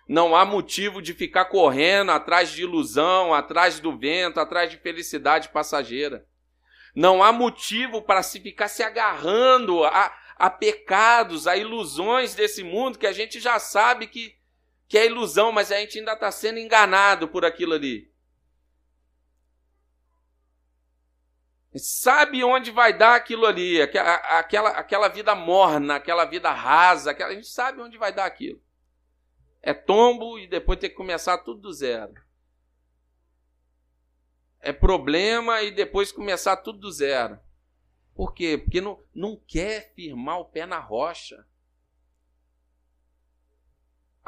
Não 0.09 0.35
há 0.35 0.45
motivo 0.45 1.03
de 1.03 1.13
ficar 1.13 1.45
correndo 1.45 2.11
atrás 2.11 2.51
de 2.51 2.63
ilusão, 2.63 3.35
atrás 3.35 3.79
do 3.79 3.97
vento, 3.97 4.41
atrás 4.41 4.71
de 4.71 4.79
felicidade 4.79 5.51
passageira. 5.51 6.27
Não 6.95 7.23
há 7.23 7.31
motivo 7.31 8.01
para 8.01 8.23
se 8.23 8.41
ficar 8.41 8.69
se 8.69 8.83
agarrando 8.83 9.85
a, 9.85 10.13
a 10.37 10.49
pecados, 10.49 11.47
a 11.47 11.57
ilusões 11.57 12.35
desse 12.35 12.65
mundo 12.65 12.99
que 12.99 13.07
a 13.07 13.13
gente 13.13 13.39
já 13.39 13.59
sabe 13.59 14.07
que, 14.07 14.35
que 14.89 14.97
é 14.99 15.07
ilusão, 15.07 15.53
mas 15.53 15.71
a 15.71 15.77
gente 15.77 15.99
ainda 15.99 16.15
está 16.15 16.33
sendo 16.33 16.59
enganado 16.59 17.29
por 17.29 17.45
aquilo 17.45 17.75
ali. 17.75 18.11
sabe 21.79 22.43
onde 22.43 22.71
vai 22.71 22.97
dar 22.97 23.15
aquilo 23.15 23.47
ali, 23.47 23.81
aquela, 23.81 24.71
aquela 24.71 25.09
vida 25.09 25.35
morna, 25.35 25.97
aquela 25.97 26.25
vida 26.25 26.51
rasa, 26.51 27.11
aquela, 27.11 27.31
a 27.31 27.35
gente 27.35 27.47
sabe 27.47 27.81
onde 27.81 27.99
vai 27.99 28.13
dar 28.13 28.27
aquilo. 28.27 28.61
É 29.63 29.73
tombo 29.75 30.39
e 30.39 30.47
depois 30.47 30.79
tem 30.79 30.91
que 30.91 30.97
começar 30.97 31.39
tudo 31.39 31.61
do 31.61 31.73
zero. 31.73 32.15
É 34.61 34.73
problema 34.73 35.63
e 35.63 35.71
depois 35.71 36.11
começar 36.13 36.57
tudo 36.57 36.79
do 36.79 36.93
zero. 36.93 37.39
Por 38.15 38.35
quê? 38.35 38.59
Porque 38.59 38.81
não, 38.81 39.03
não 39.15 39.37
quer 39.47 39.93
firmar 39.95 40.41
o 40.41 40.45
pé 40.45 40.67
na 40.67 40.79
rocha. 40.79 41.47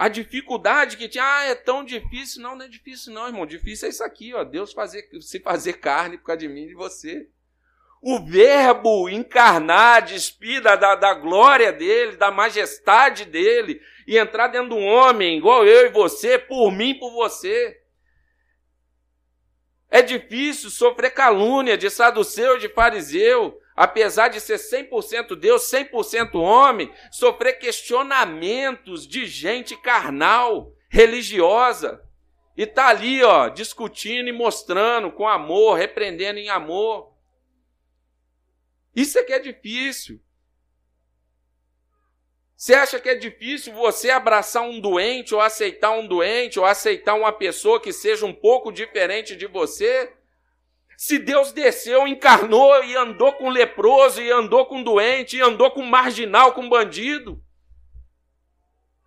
A 0.01 0.09
dificuldade 0.09 0.97
que 0.97 1.09
tinha, 1.09 1.25
ah, 1.25 1.45
é 1.45 1.55
tão 1.55 1.85
difícil. 1.85 2.43
Não, 2.43 2.57
não 2.57 2.65
é 2.65 2.69
difícil, 2.69 3.13
não, 3.13 3.27
irmão. 3.27 3.45
Difícil 3.45 3.87
é 3.87 3.91
isso 3.91 4.03
aqui, 4.03 4.33
ó. 4.33 4.45
Deus 4.45 4.73
fazer, 4.73 5.07
se 5.21 5.41
fazer 5.41 5.75
carne 5.75 6.17
por 6.17 6.25
causa 6.25 6.41
de 6.41 6.49
mim 6.49 6.63
e 6.63 6.69
de 6.69 6.75
você 6.75 7.29
o 8.03 8.19
Verbo 8.19 9.09
encarnar, 9.11 10.03
despir 10.03 10.63
da, 10.63 10.75
da 10.75 11.15
glória 11.15 11.71
dele, 11.71 12.17
da 12.17 12.31
majestade 12.31 13.27
dele, 13.27 13.81
e 14.07 14.17
entrar 14.17 14.49
dentro 14.49 14.71
de 14.71 14.75
um 14.75 14.87
homem, 14.87 15.37
igual 15.37 15.67
eu 15.67 15.87
e 15.87 15.91
você, 15.91 16.39
por 16.39 16.73
mim, 16.73 16.95
por 16.95 17.13
você. 17.13 17.79
É 19.91 20.03
difícil 20.03 20.71
sofrer 20.71 21.11
calúnia 21.11 21.77
de 21.77 21.91
saduceu, 21.91 22.59
de 22.59 22.69
fariseu, 22.69 23.61
apesar 23.75 24.29
de 24.29 24.41
ser 24.41 24.57
100% 24.57 25.35
Deus, 25.35 25.63
100% 25.69 26.37
homem, 26.37 26.93
sofrer 27.11 27.55
questionamentos 27.59 29.07
de 29.07 29.27
gente 29.27 29.77
carnal, 29.77 30.73
religiosa. 30.89 32.01
E 32.57 32.67
tá 32.67 32.89
ali, 32.89 33.23
ó, 33.25 33.49
discutindo 33.49 34.29
e 34.29 34.33
mostrando 34.33 35.11
com 35.11 35.27
amor, 35.27 35.77
repreendendo 35.77 36.39
em 36.39 36.49
amor. 36.49 37.13
Isso 38.95 39.19
é 39.19 39.25
que 39.25 39.33
é 39.33 39.39
difícil. 39.39 40.21
Você 42.61 42.75
acha 42.75 43.01
que 43.01 43.09
é 43.09 43.15
difícil 43.15 43.73
você 43.73 44.11
abraçar 44.11 44.63
um 44.63 44.79
doente, 44.79 45.35
ou 45.35 45.41
aceitar 45.41 45.93
um 45.93 46.07
doente, 46.07 46.61
ou 46.61 46.67
aceitar 46.67 47.15
uma 47.15 47.33
pessoa 47.33 47.81
que 47.81 47.91
seja 47.91 48.27
um 48.27 48.35
pouco 48.35 48.71
diferente 48.71 49.35
de 49.35 49.47
você? 49.47 50.13
Se 50.95 51.19
Deus 51.19 51.53
desceu, 51.53 52.07
encarnou 52.07 52.85
e 52.85 52.95
andou 52.95 53.33
com 53.33 53.49
leproso, 53.49 54.21
e 54.21 54.31
andou 54.31 54.67
com 54.67 54.83
doente, 54.83 55.39
e 55.39 55.41
andou 55.41 55.71
com 55.71 55.81
marginal, 55.81 56.53
com 56.53 56.69
bandido. 56.69 57.43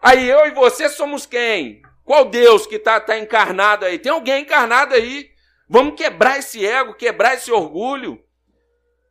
Aí 0.02 0.28
eu 0.28 0.48
e 0.48 0.52
você 0.52 0.90
somos 0.90 1.28
quem? 1.28 1.84
Qual 2.04 2.26
Deus 2.26 2.66
que 2.66 2.78
está 2.78 3.00
tá 3.00 3.20
encarnado 3.20 3.86
aí? 3.86 4.00
Tem 4.00 4.12
alguém 4.12 4.42
encarnado 4.42 4.96
aí. 4.96 5.30
Vamos 5.70 5.94
quebrar 5.94 6.40
esse 6.40 6.66
ego, 6.66 6.96
quebrar 6.96 7.36
esse 7.36 7.52
orgulho. 7.52 8.20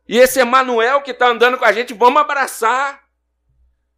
E 0.05 0.19
esse 0.19 0.41
Emanuel 0.41 1.01
que 1.01 1.11
está 1.11 1.29
andando 1.29 1.57
com 1.57 1.63
a 1.63 1.71
gente, 1.71 1.93
vamos 1.93 2.19
abraçar. 2.21 3.02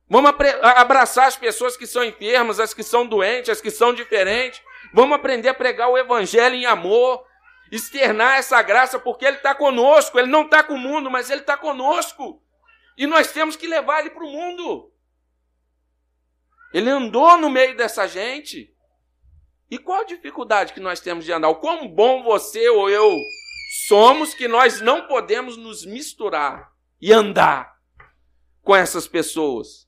Vamos 0.07 0.31
abraçar 0.61 1.27
as 1.27 1.35
pessoas 1.35 1.75
que 1.75 1.87
são 1.87 2.03
enfermas, 2.03 2.59
as 2.59 2.73
que 2.73 2.83
são 2.83 3.07
doentes, 3.07 3.49
as 3.49 3.61
que 3.61 3.71
são 3.71 3.93
diferentes. 3.93 4.61
Vamos 4.93 5.15
aprender 5.15 5.49
a 5.49 5.53
pregar 5.53 5.89
o 5.89 5.97
evangelho 5.97 6.55
em 6.55 6.65
amor, 6.65 7.25
externar 7.71 8.37
essa 8.37 8.61
graça, 8.61 8.99
porque 8.99 9.25
Ele 9.25 9.37
está 9.37 9.55
conosco. 9.55 10.19
Ele 10.19 10.29
não 10.29 10.43
está 10.43 10.63
com 10.63 10.75
o 10.75 10.79
mundo, 10.79 11.09
mas 11.09 11.29
Ele 11.29 11.41
está 11.41 11.57
conosco. 11.57 12.41
E 12.97 13.07
nós 13.07 13.31
temos 13.31 13.55
que 13.55 13.67
levar 13.67 14.01
Ele 14.01 14.11
para 14.11 14.23
o 14.23 14.31
mundo. 14.31 14.91
Ele 16.71 16.89
andou 16.89 17.37
no 17.37 17.49
meio 17.49 17.75
dessa 17.75 18.07
gente. 18.07 18.73
E 19.71 19.79
qual 19.79 20.01
a 20.01 20.05
dificuldade 20.05 20.73
que 20.73 20.79
nós 20.79 20.99
temos 20.99 21.25
de 21.25 21.31
andar? 21.31 21.49
O 21.49 21.55
quão 21.55 21.87
bom 21.87 22.21
você 22.21 22.69
ou 22.69 22.89
eu 22.89 23.17
somos 23.87 24.33
que 24.33 24.47
nós 24.47 24.81
não 24.81 25.07
podemos 25.07 25.57
nos 25.57 25.83
misturar 25.83 26.71
e 27.01 27.11
andar 27.11 27.75
com 28.61 28.75
essas 28.75 29.07
pessoas. 29.07 29.84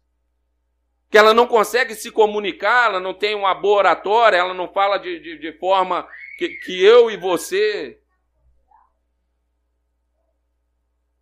Que 1.10 1.18
ela 1.18 1.34
não 1.34 1.48
consegue 1.48 1.96
se 1.96 2.12
comunicar, 2.12 2.90
ela 2.90 3.00
não 3.00 3.14
tem 3.14 3.34
uma 3.34 3.54
boa 3.54 3.78
oratória, 3.78 4.38
ela 4.38 4.54
não 4.54 4.68
fala 4.72 4.98
de, 4.98 5.20
de, 5.20 5.38
de 5.38 5.54
forma 5.58 6.08
que, 6.38 6.50
que 6.50 6.84
eu 6.84 7.10
e 7.10 7.18
você 7.18 7.98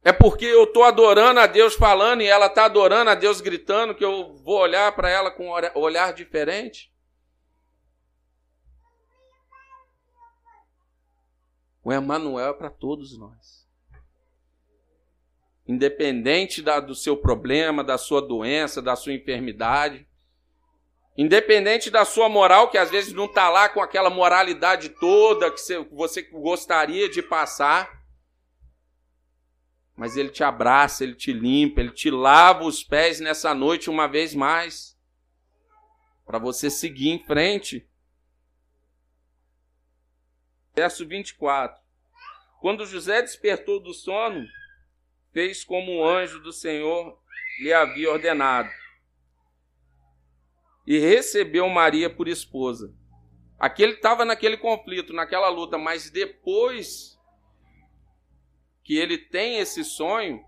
É 0.06 0.14
porque 0.14 0.46
eu 0.46 0.66
estou 0.66 0.84
adorando 0.84 1.40
a 1.40 1.48
Deus 1.48 1.74
falando 1.74 2.22
e 2.22 2.28
ela 2.28 2.46
está 2.46 2.66
adorando 2.66 3.10
a 3.10 3.16
Deus 3.16 3.42
gritando 3.42 3.96
que 3.96 4.06
eu 4.06 4.36
vou 4.36 4.60
olhar 4.60 4.96
para 4.96 5.10
ela 5.10 5.32
com 5.32 5.50
um 5.50 5.80
olhar 5.80 6.14
diferente? 6.14 6.94
O 11.84 11.92
Emmanuel 11.92 12.52
é 12.52 12.54
para 12.54 12.70
todos 12.70 13.18
nós. 13.18 13.65
Independente 15.68 16.62
da, 16.62 16.80
do 16.80 16.94
seu 16.94 17.18
problema, 17.18 17.84
da 17.84 17.98
sua 17.98 18.22
doença, 18.22 18.82
da 18.82 18.96
sua 18.96 19.14
enfermidade, 19.14 20.08
independente 21.18 21.90
da 21.90 22.06
sua 22.06 22.30
moral, 22.30 22.70
que 22.70 22.78
às 22.78 22.92
vezes 22.92 23.14
não 23.14 23.26
está 23.26 23.50
lá 23.50 23.70
com 23.70 23.82
aquela 23.82 24.10
moralidade 24.10 24.90
toda 24.90 25.52
que 25.52 25.60
você 25.92 26.22
gostaria 26.22 27.10
de 27.10 27.22
passar, 27.22 28.06
mas 29.96 30.18
ele 30.18 30.30
te 30.30 30.44
abraça, 30.44 31.04
ele 31.04 31.16
te 31.16 31.32
limpa, 31.32 31.80
ele 31.80 31.92
te 31.92 32.12
lava 32.12 32.66
os 32.66 32.84
pés 32.84 33.20
nessa 33.20 33.54
noite 33.54 33.90
uma 33.90 34.08
vez 34.08 34.36
mais, 34.36 34.96
para 36.26 36.38
você 36.38 36.70
seguir 36.70 37.10
em 37.10 37.24
frente. 37.26 37.88
Verso 40.76 41.08
24: 41.08 41.82
Quando 42.60 42.86
José 42.86 43.22
despertou 43.22 43.80
do 43.80 43.94
sono, 43.94 44.46
fez 45.36 45.66
como 45.66 45.98
o 45.98 46.08
anjo 46.08 46.40
do 46.40 46.54
Senhor 46.54 47.20
lhe 47.60 47.74
havia 47.74 48.10
ordenado, 48.10 48.70
e 50.88 50.98
recebeu 50.98 51.68
Maria 51.68 52.10
por 52.10 52.30
esposa. 52.30 52.96
Aqui 53.60 53.84
ele 53.84 53.96
estava 53.96 54.24
naquele 54.24 54.56
conflito, 54.56 55.12
naquela 55.12 55.50
luta, 55.50 55.78
mas 55.78 56.10
depois 56.10 57.20
que 58.82 58.96
ele 58.98 59.18
tem 59.18 59.58
esse 59.58 59.84
sonho, 59.84 60.42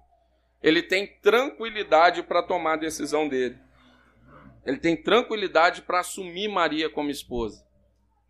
ele 0.63 0.81
tem 0.81 1.19
tranquilidade 1.19 2.23
para 2.23 2.41
tomar 2.41 2.73
a 2.73 2.77
decisão 2.77 3.27
dele. 3.27 3.59
Ele 4.65 4.77
tem 4.77 4.95
tranquilidade 4.95 5.81
para 5.81 5.99
assumir 5.99 6.47
Maria 6.47 6.89
como 6.89 7.09
esposa. 7.09 7.67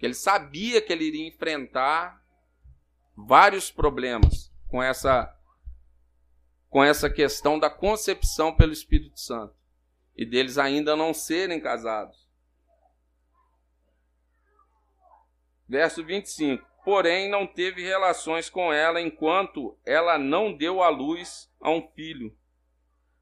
Ele 0.02 0.16
sabia 0.16 0.82
que 0.82 0.92
ele 0.92 1.06
iria 1.06 1.28
enfrentar 1.28 2.20
vários 3.16 3.70
problemas 3.70 4.52
com 4.68 4.82
essa 4.82 5.37
com 6.70 6.84
essa 6.84 7.10
questão 7.10 7.58
da 7.60 7.70
concepção 7.70 8.56
pelo 8.56 8.74
Espírito 8.74 9.20
Santo 9.20 9.56
e 10.16 10.26
deles 10.26 10.58
ainda 10.58 10.96
não 10.96 11.14
serem 11.14 11.60
casados. 11.60 12.28
Verso 15.68 16.04
25 16.04 16.78
porém 16.88 17.30
não 17.30 17.46
teve 17.46 17.84
relações 17.84 18.50
com 18.50 18.72
ela 18.72 19.02
enquanto 19.02 19.78
ela 19.84 20.18
não 20.18 20.56
deu 20.56 20.82
à 20.82 20.88
luz 20.88 21.52
a 21.60 21.70
um 21.70 21.86
filho, 21.90 22.34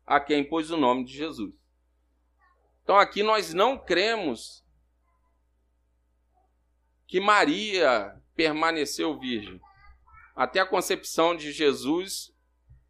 a 0.06 0.20
quem 0.20 0.48
pôs 0.48 0.70
o 0.70 0.78
nome 0.78 1.04
de 1.04 1.18
Jesus. 1.18 1.52
Então 2.84 2.96
aqui 2.96 3.24
nós 3.24 3.56
não 3.56 3.76
cremos 3.76 4.64
que 7.08 7.20
Maria 7.20 8.22
permaneceu 8.36 9.18
virgem. 9.18 9.60
Até 10.36 10.60
a 10.60 10.66
concepção 10.68 11.36
de 11.36 11.52
Jesus, 11.52 12.34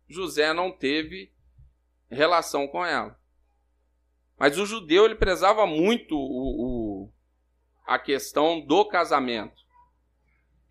José 0.07 0.53
não 0.53 0.71
teve 0.71 1.31
relação 2.09 2.67
com 2.67 2.85
ela. 2.85 3.19
Mas 4.37 4.57
o 4.57 4.65
judeu 4.65 5.05
ele 5.05 5.15
prezava 5.15 5.65
muito 5.65 6.15
o, 6.15 7.05
o, 7.05 7.13
a 7.85 7.97
questão 7.97 8.59
do 8.59 8.85
casamento. 8.85 9.65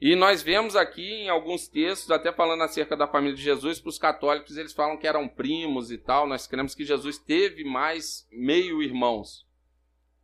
E 0.00 0.14
nós 0.14 0.42
vemos 0.42 0.76
aqui 0.76 1.08
em 1.08 1.28
alguns 1.28 1.66
textos, 1.66 2.10
até 2.10 2.30
falando 2.30 2.62
acerca 2.62 2.96
da 2.96 3.06
família 3.06 3.34
de 3.34 3.42
Jesus, 3.42 3.80
para 3.80 3.88
os 3.88 3.98
católicos 3.98 4.56
eles 4.56 4.72
falam 4.72 4.98
que 4.98 5.06
eram 5.06 5.26
primos 5.26 5.90
e 5.90 5.96
tal. 5.96 6.26
Nós 6.26 6.46
cremos 6.46 6.74
que 6.74 6.84
Jesus 6.84 7.18
teve 7.18 7.64
mais 7.64 8.28
meio-irmãos. 8.30 9.46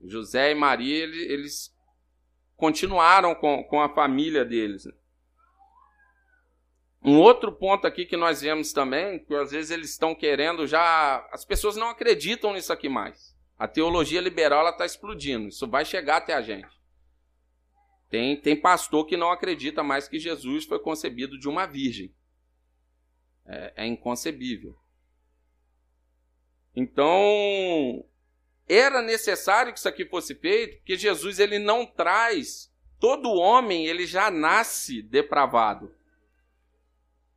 José 0.02 0.50
e 0.50 0.54
Maria, 0.54 1.04
eles 1.04 1.74
continuaram 2.56 3.34
com, 3.34 3.64
com 3.64 3.80
a 3.80 3.88
família 3.88 4.44
deles. 4.44 4.86
Um 7.02 7.18
outro 7.18 7.50
ponto 7.50 7.86
aqui 7.86 8.04
que 8.04 8.16
nós 8.16 8.42
vemos 8.42 8.72
também, 8.72 9.18
que 9.24 9.34
às 9.34 9.50
vezes 9.50 9.70
eles 9.70 9.90
estão 9.90 10.14
querendo 10.14 10.66
já. 10.66 11.26
As 11.32 11.44
pessoas 11.44 11.76
não 11.76 11.88
acreditam 11.88 12.52
nisso 12.52 12.72
aqui 12.72 12.88
mais. 12.88 13.34
A 13.58 13.66
teologia 13.66 14.20
liberal 14.20 14.68
está 14.68 14.84
explodindo. 14.84 15.48
Isso 15.48 15.66
vai 15.66 15.84
chegar 15.84 16.18
até 16.18 16.34
a 16.34 16.42
gente. 16.42 16.68
Tem, 18.10 18.38
tem 18.38 18.56
pastor 18.56 19.06
que 19.06 19.16
não 19.16 19.30
acredita 19.30 19.82
mais 19.82 20.08
que 20.08 20.18
Jesus 20.18 20.64
foi 20.64 20.78
concebido 20.78 21.38
de 21.38 21.48
uma 21.48 21.64
virgem. 21.64 22.14
É, 23.46 23.84
é 23.84 23.86
inconcebível. 23.86 24.76
Então, 26.74 28.04
era 28.68 29.00
necessário 29.00 29.72
que 29.72 29.78
isso 29.78 29.88
aqui 29.88 30.04
fosse 30.04 30.34
feito, 30.34 30.78
porque 30.78 30.96
Jesus 30.96 31.38
ele 31.38 31.58
não 31.58 31.86
traz. 31.86 32.70
Todo 32.98 33.32
homem 33.32 33.86
ele 33.86 34.06
já 34.06 34.30
nasce 34.30 35.02
depravado. 35.02 35.94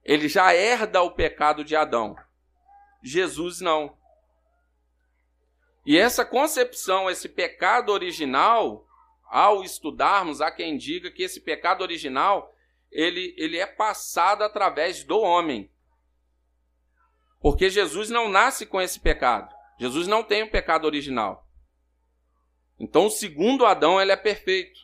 Ele 0.04 0.28
já 0.28 0.54
herda 0.54 1.02
o 1.02 1.12
pecado 1.12 1.64
de 1.64 1.76
Adão. 1.76 2.16
Jesus 3.02 3.62
não. 3.62 3.98
E 5.86 5.98
essa 5.98 6.26
concepção, 6.26 7.10
esse 7.10 7.28
pecado 7.28 7.90
original, 7.92 8.88
ao 9.26 9.64
estudarmos, 9.64 10.42
há 10.42 10.52
quem 10.52 10.78
diga 10.78 11.12
que 11.12 11.24
esse 11.24 11.42
pecado 11.42 11.82
original 11.82 12.54
ele, 12.94 13.34
ele 13.38 13.58
é 13.58 13.66
passado 13.66 14.44
através 14.44 15.04
do 15.04 15.20
homem. 15.20 15.70
Porque 17.42 17.70
Jesus 17.70 18.10
não 18.10 18.30
nasce 18.30 18.66
com 18.66 18.80
esse 18.80 19.00
pecado. 19.00 19.54
Jesus 19.78 20.08
não 20.08 20.24
tem 20.24 20.44
o 20.44 20.52
pecado 20.52 20.86
original. 20.86 21.46
Então, 22.80 23.08
o 23.08 23.12
segundo 23.12 23.66
Adão 23.66 24.00
ele 24.00 24.12
é 24.12 24.16
perfeito. 24.16 24.80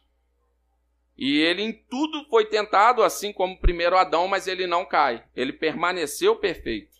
E 1.21 1.41
ele 1.41 1.61
em 1.61 1.73
tudo 1.73 2.23
foi 2.29 2.45
tentado, 2.45 3.03
assim 3.03 3.33
como 3.33 3.53
o 3.53 3.59
primeiro 3.59 3.97
Adão, 3.97 4.25
mas 4.25 4.47
ele 4.47 4.65
não 4.65 4.85
cai. 4.85 5.21
Ele 5.35 5.51
permaneceu 5.51 6.37
perfeito. 6.37 6.95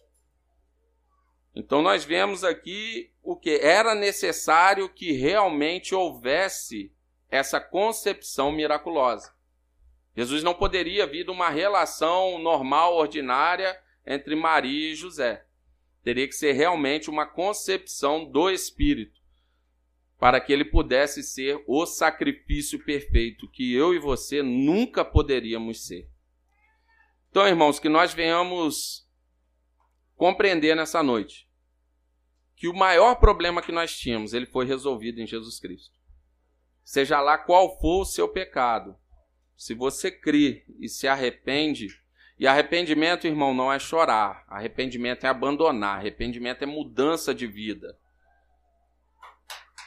Então, 1.55 1.81
nós 1.81 2.03
vemos 2.03 2.43
aqui 2.43 3.13
o 3.23 3.37
que 3.37 3.51
era 3.61 3.95
necessário 3.95 4.89
que 4.89 5.13
realmente 5.13 5.95
houvesse 5.95 6.91
essa 7.31 7.61
concepção 7.61 8.51
miraculosa. 8.51 9.33
Jesus 10.17 10.43
não 10.43 10.53
poderia 10.53 11.07
vir 11.07 11.23
de 11.23 11.31
uma 11.31 11.49
relação 11.49 12.37
normal, 12.39 12.95
ordinária 12.95 13.81
entre 14.05 14.35
Maria 14.35 14.91
e 14.91 14.95
José. 14.95 15.45
Teria 16.03 16.27
que 16.27 16.35
ser 16.35 16.51
realmente 16.51 17.09
uma 17.09 17.25
concepção 17.25 18.25
do 18.25 18.49
Espírito, 18.49 19.18
para 20.19 20.39
que 20.41 20.51
ele 20.51 20.65
pudesse 20.65 21.23
ser 21.23 21.63
o 21.65 21.85
sacrifício 21.85 22.83
perfeito 22.83 23.49
que 23.49 23.73
eu 23.73 23.93
e 23.93 23.99
você 23.99 24.43
nunca 24.43 25.05
poderíamos 25.05 25.87
ser. 25.87 26.09
Então, 27.29 27.47
irmãos, 27.47 27.79
que 27.79 27.87
nós 27.87 28.13
venhamos 28.13 29.07
compreender 30.15 30.75
nessa 30.75 31.01
noite 31.01 31.47
que 32.55 32.67
o 32.67 32.73
maior 32.73 33.15
problema 33.15 33.61
que 33.61 33.71
nós 33.71 33.97
tínhamos, 33.97 34.33
ele 34.33 34.45
foi 34.45 34.65
resolvido 34.65 35.21
em 35.21 35.25
Jesus 35.25 35.59
Cristo 35.59 35.99
seja 36.89 37.21
lá 37.21 37.37
qual 37.37 37.79
for 37.79 38.01
o 38.01 38.05
seu 38.05 38.27
pecado, 38.27 38.97
se 39.55 39.75
você 39.75 40.09
crê 40.09 40.65
e 40.79 40.89
se 40.89 41.07
arrepende, 41.07 41.87
e 42.39 42.47
arrependimento, 42.47 43.27
irmão, 43.27 43.53
não 43.53 43.71
é 43.71 43.77
chorar, 43.77 44.43
arrependimento 44.47 45.23
é 45.23 45.29
abandonar, 45.29 45.99
arrependimento 45.99 46.63
é 46.63 46.65
mudança 46.65 47.31
de 47.31 47.45
vida. 47.45 47.95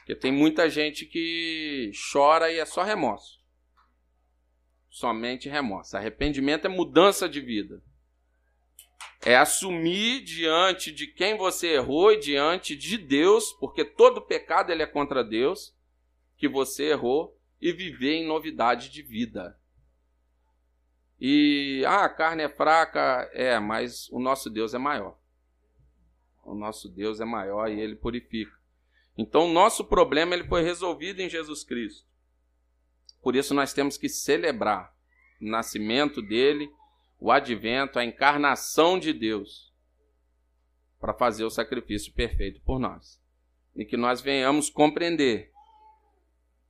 Porque 0.03 0.17
tem 0.17 0.33
muita 0.33 0.69
gente 0.69 1.07
que 1.07 1.93
chora 2.13 2.51
e 2.51 2.59
é 2.59 2.67
só 2.67 2.83
remorso. 2.83 3.41
Somente 4.91 5.49
remorso. 5.49 5.97
Arrependimento 5.97 6.65
é 6.65 6.69
mudança 6.69 7.29
de 7.29 7.41
vida. 7.41 7.81
É 9.25 9.37
assumir 9.37 10.25
diante 10.25 10.91
de 10.91 11.07
quem 11.07 11.37
você 11.37 11.75
errou 11.75 12.13
e 12.13 12.19
diante 12.19 12.75
de 12.75 12.99
Deus, 12.99 13.53
porque 13.53 13.85
todo 13.85 14.21
pecado 14.21 14.73
ele 14.73 14.83
é 14.83 14.87
contra 14.87 15.23
Deus 15.23 15.73
que 16.37 16.49
você 16.49 16.91
errou 16.91 17.39
e 17.61 17.73
viver 17.73 18.15
em 18.15 18.27
novidade 18.27 18.91
de 18.91 19.03
vida. 19.03 19.57
E 21.21 21.85
ah, 21.87 22.07
a 22.07 22.09
carne 22.09 22.43
é 22.43 22.49
fraca, 22.49 23.31
é, 23.33 23.57
mas 23.61 24.09
o 24.09 24.19
nosso 24.19 24.51
Deus 24.51 24.75
é 24.75 24.79
maior. 24.79 25.17
O 26.43 26.57
nosso 26.57 26.89
Deus 26.89 27.21
é 27.21 27.25
maior 27.25 27.71
e 27.71 27.79
ele 27.79 27.95
purifica. 27.95 28.62
Então, 29.17 29.47
o 29.47 29.53
nosso 29.53 29.85
problema 29.85 30.35
ele 30.35 30.45
foi 30.45 30.63
resolvido 30.63 31.21
em 31.21 31.29
Jesus 31.29 31.63
Cristo. 31.65 32.07
Por 33.23 33.37
isso 33.37 33.55
nós 33.55 33.73
temos 33.73 33.97
que 33.97 34.09
celebrar 34.09 34.93
o 35.41 35.45
nascimento 35.45 36.21
dele, 36.21 36.71
o 37.19 37.31
advento, 37.31 37.99
a 37.99 38.05
encarnação 38.05 38.99
de 38.99 39.13
Deus, 39.13 39.73
para 41.01 41.15
fazer 41.15 41.45
o 41.45 41.51
sacrifício 41.51 42.13
perfeito 42.13 42.61
por 42.63 42.79
nós. 42.79 43.21
E 43.75 43.85
que 43.85 43.97
nós 43.97 44.21
venhamos 44.21 44.69
compreender 44.69 45.53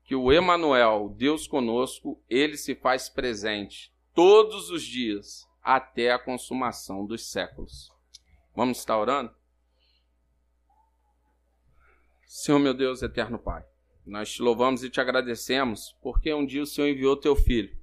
que 0.05 0.15
o 0.15 0.33
Emanuel, 0.33 1.15
Deus 1.17 1.47
conosco, 1.47 2.23
ele 2.29 2.57
se 2.57 2.75
faz 2.75 3.09
presente 3.09 3.93
todos 4.15 4.69
os 4.71 4.83
dias 4.83 5.49
até 5.63 6.11
a 6.13 6.19
consumação 6.19 7.07
dos 7.07 7.31
séculos. 7.31 7.91
Vamos 8.55 8.79
estar 8.79 8.99
orando? 8.99 9.35
Senhor 12.35 12.59
meu 12.59 12.73
Deus, 12.73 13.03
eterno 13.03 13.39
Pai, 13.39 13.63
nós 14.07 14.33
te 14.33 14.41
louvamos 14.41 14.83
e 14.83 14.89
te 14.89 14.99
agradecemos 14.99 15.95
porque 16.01 16.33
um 16.33 16.47
dia 16.47 16.63
o 16.63 16.67
Senhor 16.67 16.89
enviou 16.89 17.15
teu 17.15 17.37
filho 17.37 17.77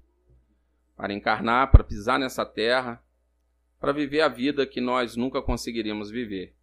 para 0.97 1.13
encarnar, 1.13 1.69
para 1.69 1.83
pisar 1.83 2.17
nessa 2.17 2.43
terra, 2.43 2.99
para 3.79 3.91
viver 3.91 4.21
a 4.21 4.27
vida 4.27 4.65
que 4.65 4.81
nós 4.81 5.15
nunca 5.15 5.39
conseguiríamos 5.39 6.09
viver. 6.09 6.55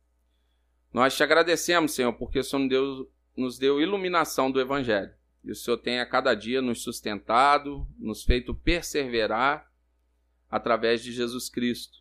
Nós 0.92 1.16
te 1.16 1.22
agradecemos, 1.22 1.92
Senhor, 1.92 2.12
porque 2.14 2.40
o 2.40 2.44
Senhor 2.44 2.68
Deus 2.68 3.06
nos 3.36 3.56
deu 3.56 3.80
iluminação 3.80 4.50
do 4.50 4.60
Evangelho. 4.60 5.14
E 5.44 5.52
o 5.52 5.54
Senhor 5.54 5.76
tem 5.76 6.00
a 6.00 6.06
cada 6.06 6.34
dia 6.34 6.60
nos 6.60 6.82
sustentado, 6.82 7.86
nos 7.96 8.24
feito 8.24 8.52
perseverar 8.52 9.70
através 10.50 11.04
de 11.04 11.12
Jesus 11.12 11.48
Cristo. 11.48 11.98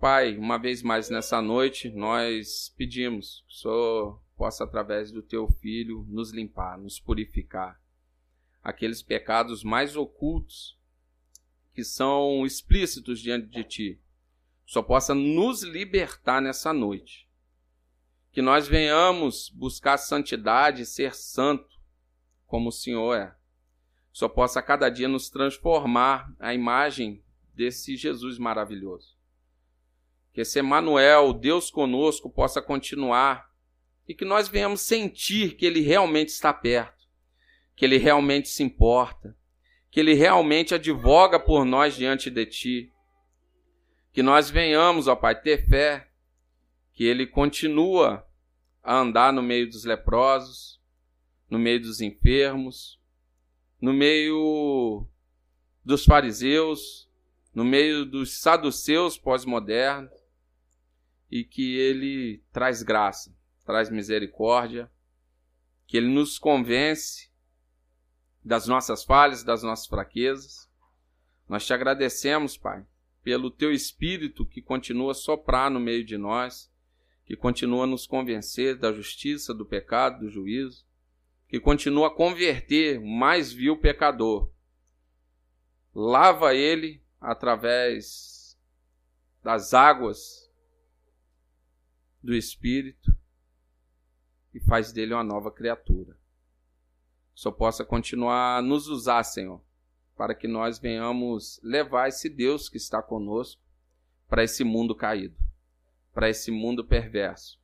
Pai, 0.00 0.36
uma 0.36 0.58
vez 0.58 0.82
mais 0.82 1.08
nessa 1.08 1.40
noite, 1.40 1.88
nós 1.88 2.74
pedimos 2.76 3.44
que 3.46 3.54
o 3.54 3.56
Senhor 3.58 4.25
possa, 4.36 4.64
através 4.64 5.10
do 5.10 5.22
Teu 5.22 5.48
Filho, 5.48 6.04
nos 6.08 6.30
limpar, 6.30 6.78
nos 6.78 7.00
purificar. 7.00 7.80
Aqueles 8.62 9.02
pecados 9.02 9.64
mais 9.64 9.96
ocultos 9.96 10.78
que 11.72 11.82
são 11.82 12.44
explícitos 12.44 13.20
diante 13.20 13.48
de 13.48 13.64
Ti. 13.64 14.00
Só 14.64 14.82
possa 14.82 15.14
nos 15.14 15.62
libertar 15.62 16.40
nessa 16.40 16.72
noite. 16.72 17.28
Que 18.32 18.42
nós 18.42 18.68
venhamos 18.68 19.50
buscar 19.50 19.96
santidade 19.96 20.84
ser 20.84 21.14
santo, 21.14 21.76
como 22.46 22.68
o 22.68 22.72
Senhor 22.72 23.14
é. 23.14 23.36
Só 24.12 24.28
possa 24.28 24.62
cada 24.62 24.88
dia 24.88 25.08
nos 25.08 25.30
transformar 25.30 26.34
a 26.38 26.52
imagem 26.52 27.22
desse 27.54 27.96
Jesus 27.96 28.38
maravilhoso. 28.38 29.16
Que 30.32 30.42
esse 30.42 30.60
Emmanuel, 30.60 31.32
Deus 31.32 31.70
conosco, 31.70 32.28
possa 32.28 32.60
continuar 32.60 33.50
e 34.08 34.14
que 34.14 34.24
nós 34.24 34.48
venhamos 34.48 34.82
sentir 34.82 35.56
que 35.56 35.66
Ele 35.66 35.80
realmente 35.80 36.28
está 36.28 36.52
perto, 36.52 37.06
que 37.74 37.84
Ele 37.84 37.98
realmente 37.98 38.48
se 38.48 38.62
importa, 38.62 39.36
que 39.90 40.00
Ele 40.00 40.14
realmente 40.14 40.74
advoga 40.74 41.40
por 41.40 41.64
nós 41.64 41.96
diante 41.96 42.30
de 42.30 42.46
Ti. 42.46 42.92
Que 44.12 44.22
nós 44.22 44.48
venhamos, 44.48 45.08
ó 45.08 45.16
Pai, 45.16 45.40
ter 45.40 45.68
fé, 45.68 46.10
que 46.92 47.04
Ele 47.04 47.26
continua 47.26 48.26
a 48.82 48.96
andar 48.96 49.32
no 49.32 49.42
meio 49.42 49.68
dos 49.68 49.84
leprosos, 49.84 50.80
no 51.50 51.58
meio 51.58 51.80
dos 51.80 52.00
enfermos, 52.00 53.00
no 53.80 53.92
meio 53.92 55.06
dos 55.84 56.04
fariseus, 56.04 57.10
no 57.54 57.64
meio 57.64 58.04
dos 58.04 58.40
saduceus 58.40 59.18
pós-modernos, 59.18 60.12
e 61.30 61.44
que 61.44 61.76
Ele 61.76 62.42
traz 62.52 62.82
graça, 62.82 63.35
traz 63.66 63.90
misericórdia, 63.90 64.90
que 65.86 65.96
Ele 65.96 66.08
nos 66.08 66.38
convence 66.38 67.28
das 68.42 68.68
nossas 68.68 69.04
falhas, 69.04 69.42
das 69.42 69.64
nossas 69.64 69.88
fraquezas. 69.88 70.70
Nós 71.48 71.66
te 71.66 71.74
agradecemos, 71.74 72.56
Pai, 72.56 72.86
pelo 73.22 73.50
teu 73.50 73.72
Espírito 73.72 74.46
que 74.46 74.62
continua 74.62 75.10
a 75.10 75.14
soprar 75.14 75.68
no 75.68 75.80
meio 75.80 76.04
de 76.04 76.16
nós, 76.16 76.72
que 77.24 77.36
continua 77.36 77.84
a 77.84 77.88
nos 77.88 78.06
convencer 78.06 78.78
da 78.78 78.92
justiça, 78.92 79.52
do 79.52 79.66
pecado, 79.66 80.20
do 80.20 80.30
juízo, 80.30 80.86
que 81.48 81.58
continua 81.58 82.06
a 82.06 82.14
converter 82.14 83.00
o 83.00 83.06
mais 83.06 83.52
vil 83.52 83.76
pecador. 83.76 84.48
Lava 85.92 86.54
ele 86.54 87.02
através 87.20 88.56
das 89.42 89.74
águas 89.74 90.48
do 92.22 92.34
Espírito 92.34 93.16
e 94.56 94.60
faz 94.60 94.92
dele 94.92 95.14
uma 95.14 95.24
nova 95.24 95.50
criatura 95.50 96.16
só 97.36 97.50
possa 97.50 97.84
continuar 97.84 98.56
a 98.56 98.62
nos 98.62 98.88
usar, 98.88 99.22
Senhor, 99.22 99.60
para 100.16 100.34
que 100.34 100.48
nós 100.48 100.78
venhamos 100.78 101.60
levar 101.62 102.08
esse 102.08 102.30
Deus 102.30 102.66
que 102.66 102.78
está 102.78 103.02
conosco 103.02 103.60
para 104.26 104.42
esse 104.42 104.64
mundo 104.64 104.94
caído, 104.94 105.36
para 106.14 106.30
esse 106.30 106.50
mundo 106.50 106.82
perverso. 106.82 107.60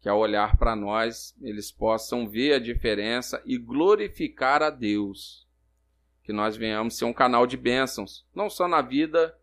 Que 0.00 0.08
ao 0.10 0.18
olhar 0.18 0.58
para 0.58 0.76
nós, 0.76 1.34
eles 1.40 1.72
possam 1.72 2.28
ver 2.28 2.52
a 2.52 2.58
diferença 2.58 3.42
e 3.46 3.56
glorificar 3.56 4.62
a 4.62 4.68
Deus. 4.68 5.48
Que 6.22 6.32
nós 6.32 6.54
venhamos 6.54 6.98
ser 6.98 7.06
um 7.06 7.14
canal 7.14 7.46
de 7.46 7.56
bênçãos, 7.56 8.26
não 8.34 8.50
só 8.50 8.68
na 8.68 8.82
vida 8.82 9.34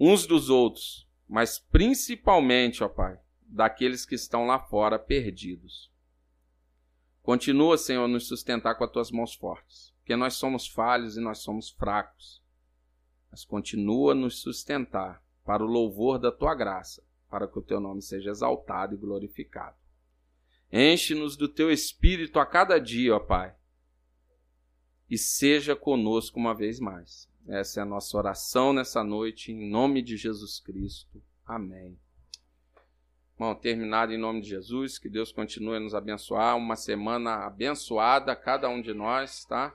uns 0.00 0.26
dos 0.26 0.48
outros, 0.48 1.06
mas 1.28 1.58
principalmente, 1.58 2.82
ó 2.82 2.88
Pai, 2.88 3.18
daqueles 3.48 4.04
que 4.04 4.14
estão 4.14 4.46
lá 4.46 4.58
fora 4.58 4.98
perdidos. 4.98 5.90
Continua, 7.22 7.76
Senhor, 7.76 8.06
nos 8.06 8.28
sustentar 8.28 8.76
com 8.76 8.84
as 8.84 8.90
tuas 8.90 9.10
mãos 9.10 9.34
fortes, 9.34 9.92
porque 9.98 10.14
nós 10.14 10.34
somos 10.34 10.68
falhos 10.68 11.16
e 11.16 11.20
nós 11.20 11.38
somos 11.38 11.70
fracos. 11.70 12.42
Mas 13.30 13.44
continua 13.44 14.12
a 14.12 14.14
nos 14.14 14.40
sustentar 14.40 15.22
para 15.44 15.64
o 15.64 15.66
louvor 15.66 16.18
da 16.18 16.30
tua 16.30 16.54
graça, 16.54 17.02
para 17.28 17.48
que 17.48 17.58
o 17.58 17.62
teu 17.62 17.80
nome 17.80 18.02
seja 18.02 18.30
exaltado 18.30 18.94
e 18.94 18.98
glorificado. 18.98 19.76
Enche-nos 20.72 21.36
do 21.36 21.48
teu 21.48 21.70
espírito 21.70 22.38
a 22.38 22.46
cada 22.46 22.78
dia, 22.78 23.14
ó 23.14 23.20
Pai, 23.20 23.54
e 25.08 25.16
seja 25.16 25.76
conosco 25.76 26.38
uma 26.38 26.54
vez 26.54 26.80
mais. 26.80 27.28
Essa 27.48 27.80
é 27.80 27.82
a 27.82 27.86
nossa 27.86 28.16
oração 28.16 28.72
nessa 28.72 29.04
noite, 29.04 29.52
em 29.52 29.70
nome 29.70 30.02
de 30.02 30.16
Jesus 30.16 30.58
Cristo. 30.58 31.22
Amém. 31.44 31.96
Bom, 33.38 33.54
terminado 33.54 34.14
em 34.14 34.18
nome 34.18 34.40
de 34.40 34.48
Jesus, 34.48 34.98
que 34.98 35.10
Deus 35.10 35.30
continue 35.30 35.76
a 35.76 35.80
nos 35.80 35.94
abençoar, 35.94 36.56
uma 36.56 36.74
semana 36.74 37.44
abençoada 37.44 38.32
a 38.32 38.36
cada 38.36 38.66
um 38.66 38.80
de 38.80 38.94
nós, 38.94 39.44
tá? 39.44 39.74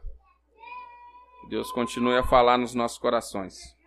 Que 1.42 1.50
Deus 1.50 1.72
continue 1.72 2.18
a 2.18 2.24
falar 2.24 2.58
nos 2.58 2.74
nossos 2.74 2.98
corações. 2.98 3.80